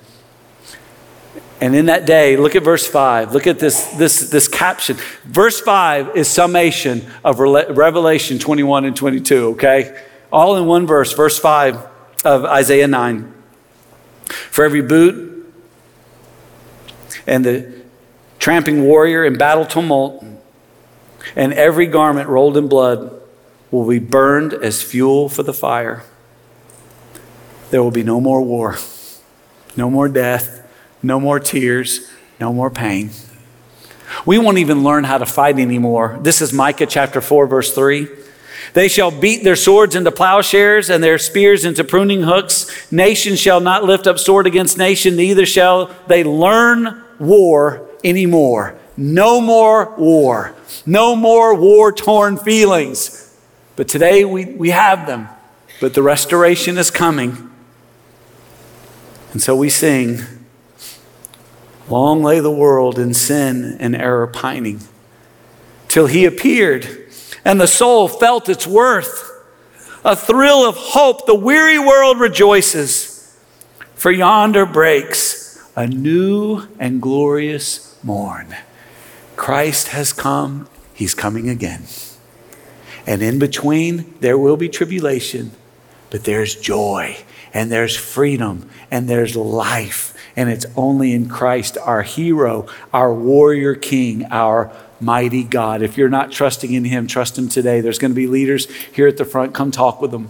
And 1.63 1.77
in 1.77 1.85
that 1.85 2.05
day, 2.05 2.35
look 2.35 2.57
at 2.57 2.63
verse 2.63 2.85
5. 2.85 3.31
Look 3.31 3.47
at 3.47 3.57
this, 3.57 3.85
this, 3.91 4.29
this 4.29 4.49
caption. 4.49 4.97
Verse 5.23 5.61
5 5.61 6.13
is 6.13 6.27
summation 6.27 7.09
of 7.23 7.39
Revelation 7.39 8.37
21 8.37 8.83
and 8.83 8.93
22, 8.93 9.51
okay? 9.51 10.03
All 10.29 10.57
in 10.57 10.65
one 10.65 10.85
verse, 10.85 11.13
verse 11.13 11.39
5 11.39 11.87
of 12.25 12.43
Isaiah 12.43 12.89
9. 12.89 13.33
For 14.25 14.65
every 14.65 14.81
boot 14.81 15.55
and 17.25 17.45
the 17.45 17.73
tramping 18.39 18.83
warrior 18.83 19.23
in 19.23 19.37
battle 19.37 19.65
tumult, 19.65 20.21
and 21.33 21.53
every 21.53 21.87
garment 21.87 22.27
rolled 22.27 22.57
in 22.57 22.67
blood 22.67 23.21
will 23.71 23.87
be 23.87 23.99
burned 23.99 24.53
as 24.53 24.81
fuel 24.81 25.29
for 25.29 25.43
the 25.43 25.53
fire. 25.53 26.03
There 27.71 27.81
will 27.81 27.89
be 27.89 28.03
no 28.03 28.19
more 28.19 28.41
war, 28.41 28.75
no 29.77 29.89
more 29.89 30.09
death 30.09 30.59
no 31.03 31.19
more 31.19 31.39
tears, 31.39 32.09
no 32.39 32.53
more 32.53 32.69
pain. 32.69 33.11
We 34.25 34.37
won't 34.37 34.57
even 34.57 34.83
learn 34.83 35.03
how 35.03 35.17
to 35.17 35.25
fight 35.25 35.59
anymore. 35.59 36.17
This 36.21 36.41
is 36.41 36.53
Micah 36.53 36.85
chapter 36.85 37.19
4, 37.21 37.47
verse 37.47 37.73
3. 37.73 38.07
They 38.73 38.87
shall 38.87 39.11
beat 39.11 39.43
their 39.43 39.55
swords 39.55 39.95
into 39.95 40.11
plowshares 40.11 40.89
and 40.89 41.03
their 41.03 41.17
spears 41.17 41.65
into 41.65 41.83
pruning 41.83 42.23
hooks. 42.23 42.91
Nation 42.91 43.35
shall 43.35 43.59
not 43.59 43.83
lift 43.83 44.07
up 44.07 44.17
sword 44.17 44.47
against 44.47 44.77
nation, 44.77 45.15
neither 45.15 45.45
shall 45.45 45.93
they 46.07 46.23
learn 46.23 47.03
war 47.19 47.87
anymore. 48.03 48.75
No 48.95 49.41
more 49.41 49.93
war. 49.95 50.55
No 50.85 51.15
more 51.15 51.53
war 51.55 51.91
torn 51.91 52.37
feelings. 52.37 53.35
But 53.75 53.87
today 53.87 54.23
we, 54.23 54.45
we 54.45 54.69
have 54.69 55.07
them. 55.07 55.27
But 55.81 55.93
the 55.93 56.03
restoration 56.03 56.77
is 56.77 56.91
coming. 56.91 57.49
And 59.33 59.41
so 59.41 59.55
we 59.55 59.69
sing, 59.69 60.19
Long 61.89 62.23
lay 62.23 62.39
the 62.39 62.51
world 62.51 62.97
in 62.97 63.13
sin 63.13 63.77
and 63.79 63.95
error 63.95 64.27
pining, 64.27 64.81
till 65.87 66.07
he 66.07 66.25
appeared, 66.25 66.87
and 67.43 67.59
the 67.59 67.67
soul 67.67 68.07
felt 68.07 68.47
its 68.47 68.65
worth. 68.65 69.29
A 70.05 70.15
thrill 70.15 70.67
of 70.67 70.75
hope, 70.75 71.25
the 71.25 71.35
weary 71.35 71.79
world 71.79 72.19
rejoices, 72.19 73.35
for 73.95 74.11
yonder 74.11 74.65
breaks 74.65 75.61
a 75.75 75.87
new 75.87 76.67
and 76.79 77.01
glorious 77.01 77.97
morn. 78.03 78.55
Christ 79.35 79.89
has 79.89 80.13
come, 80.13 80.67
he's 80.93 81.15
coming 81.15 81.49
again. 81.49 81.83
And 83.05 83.21
in 83.21 83.39
between, 83.39 84.13
there 84.19 84.37
will 84.37 84.57
be 84.57 84.69
tribulation, 84.69 85.51
but 86.09 86.23
there's 86.23 86.55
joy 86.55 87.17
and 87.53 87.71
there's 87.71 87.95
freedom 87.95 88.69
and 88.89 89.07
there's 89.07 89.35
life. 89.35 90.13
And 90.35 90.49
it's 90.49 90.65
only 90.75 91.13
in 91.13 91.29
Christ, 91.29 91.77
our 91.77 92.01
hero, 92.01 92.67
our 92.91 93.13
warrior 93.13 93.75
king, 93.75 94.25
our 94.31 94.71
mighty 94.99 95.43
God. 95.43 95.81
If 95.83 95.97
you're 95.97 96.09
not 96.09 96.31
trusting 96.31 96.73
in 96.73 96.85
him, 96.85 97.05
trust 97.05 97.37
him 97.37 97.49
today. 97.49 97.81
There's 97.81 97.99
going 97.99 98.11
to 98.11 98.15
be 98.15 98.27
leaders 98.27 98.69
here 98.87 99.07
at 99.07 99.17
the 99.17 99.25
front. 99.25 99.53
Come 99.53 99.69
talk 99.69 100.01
with 100.01 100.11
them. 100.11 100.29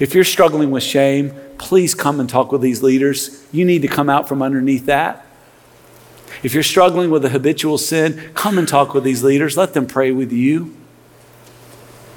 If 0.00 0.14
you're 0.14 0.24
struggling 0.24 0.70
with 0.70 0.82
shame, 0.82 1.32
please 1.58 1.94
come 1.94 2.18
and 2.20 2.28
talk 2.28 2.50
with 2.50 2.60
these 2.60 2.82
leaders. 2.82 3.46
You 3.52 3.64
need 3.64 3.82
to 3.82 3.88
come 3.88 4.10
out 4.10 4.28
from 4.28 4.42
underneath 4.42 4.86
that. 4.86 5.24
If 6.42 6.54
you're 6.54 6.62
struggling 6.62 7.10
with 7.10 7.24
a 7.24 7.30
habitual 7.30 7.78
sin, 7.78 8.30
come 8.34 8.58
and 8.58 8.68
talk 8.68 8.94
with 8.94 9.04
these 9.04 9.24
leaders. 9.24 9.56
Let 9.56 9.74
them 9.74 9.86
pray 9.86 10.12
with 10.12 10.32
you. 10.32 10.74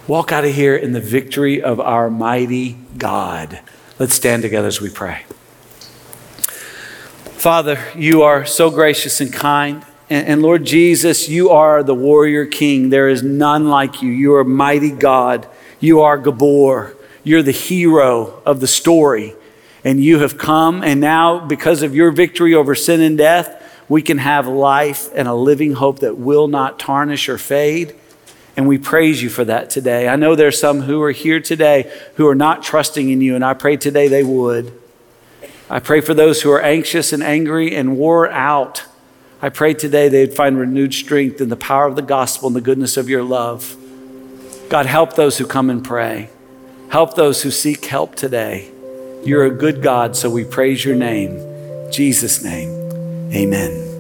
Walk 0.07 0.31
out 0.31 0.43
of 0.43 0.53
here 0.53 0.75
in 0.75 0.91
the 0.93 0.99
victory 0.99 1.61
of 1.61 1.79
our 1.79 2.09
mighty 2.09 2.77
God. 2.97 3.61
Let's 3.99 4.13
stand 4.13 4.41
together 4.41 4.67
as 4.67 4.81
we 4.81 4.89
pray. 4.89 5.23
Father, 7.41 7.83
you 7.95 8.21
are 8.21 8.45
so 8.45 8.69
gracious 8.69 9.19
and 9.19 9.33
kind. 9.33 9.83
And, 10.09 10.27
and, 10.27 10.41
Lord 10.41 10.65
Jesus, 10.65 11.29
you 11.29 11.49
are 11.49 11.83
the 11.83 11.95
warrior 11.95 12.45
king. 12.45 12.89
There 12.89 13.09
is 13.09 13.23
none 13.23 13.69
like 13.69 14.01
you. 14.01 14.09
You 14.09 14.35
are 14.35 14.43
mighty 14.43 14.91
God. 14.91 15.47
You 15.79 16.01
are 16.01 16.19
Gibbor. 16.19 16.95
You're 17.23 17.41
the 17.41 17.51
hero 17.51 18.41
of 18.45 18.59
the 18.59 18.67
story. 18.67 19.35
And 19.83 20.03
you 20.03 20.19
have 20.19 20.37
come, 20.37 20.83
and 20.83 20.99
now, 20.99 21.39
because 21.39 21.81
of 21.81 21.95
your 21.95 22.11
victory 22.11 22.53
over 22.53 22.75
sin 22.75 23.01
and 23.01 23.17
death, 23.17 23.83
we 23.89 24.01
can 24.01 24.19
have 24.19 24.47
life 24.47 25.09
and 25.15 25.27
a 25.27 25.33
living 25.33 25.73
hope 25.73 25.99
that 25.99 26.17
will 26.17 26.47
not 26.47 26.77
tarnish 26.77 27.27
or 27.27 27.37
fade. 27.37 27.95
And 28.57 28.67
we 28.67 28.77
praise 28.77 29.23
you 29.23 29.29
for 29.29 29.45
that 29.45 29.69
today. 29.69 30.07
I 30.07 30.15
know 30.15 30.35
there's 30.35 30.59
some 30.59 30.81
who 30.81 31.01
are 31.03 31.11
here 31.11 31.39
today 31.39 31.91
who 32.15 32.27
are 32.27 32.35
not 32.35 32.63
trusting 32.63 33.09
in 33.09 33.21
you, 33.21 33.35
and 33.35 33.45
I 33.45 33.53
pray 33.53 33.77
today 33.77 34.07
they 34.07 34.23
would. 34.23 34.73
I 35.69 35.79
pray 35.79 36.01
for 36.01 36.13
those 36.13 36.41
who 36.41 36.51
are 36.51 36.61
anxious 36.61 37.13
and 37.13 37.23
angry 37.23 37.73
and 37.73 37.97
wore 37.97 38.29
out. 38.29 38.83
I 39.41 39.49
pray 39.49 39.73
today 39.73 40.09
they'd 40.09 40.33
find 40.33 40.57
renewed 40.57 40.93
strength 40.93 41.39
in 41.39 41.49
the 41.49 41.55
power 41.55 41.85
of 41.85 41.95
the 41.95 42.01
gospel 42.01 42.47
and 42.47 42.55
the 42.55 42.61
goodness 42.61 42.97
of 42.97 43.09
your 43.09 43.23
love. 43.23 43.77
God, 44.69 44.85
help 44.85 45.15
those 45.15 45.37
who 45.37 45.47
come 45.47 45.69
and 45.69 45.83
pray. 45.83 46.29
Help 46.89 47.15
those 47.15 47.41
who 47.43 47.51
seek 47.51 47.85
help 47.85 48.15
today. 48.15 48.69
You're 49.23 49.45
a 49.45 49.51
good 49.51 49.81
God, 49.81 50.17
so 50.17 50.29
we 50.29 50.43
praise 50.43 50.83
your 50.83 50.95
name. 50.95 51.37
In 51.37 51.91
Jesus' 51.91 52.43
name, 52.43 52.69
amen. 53.33 53.90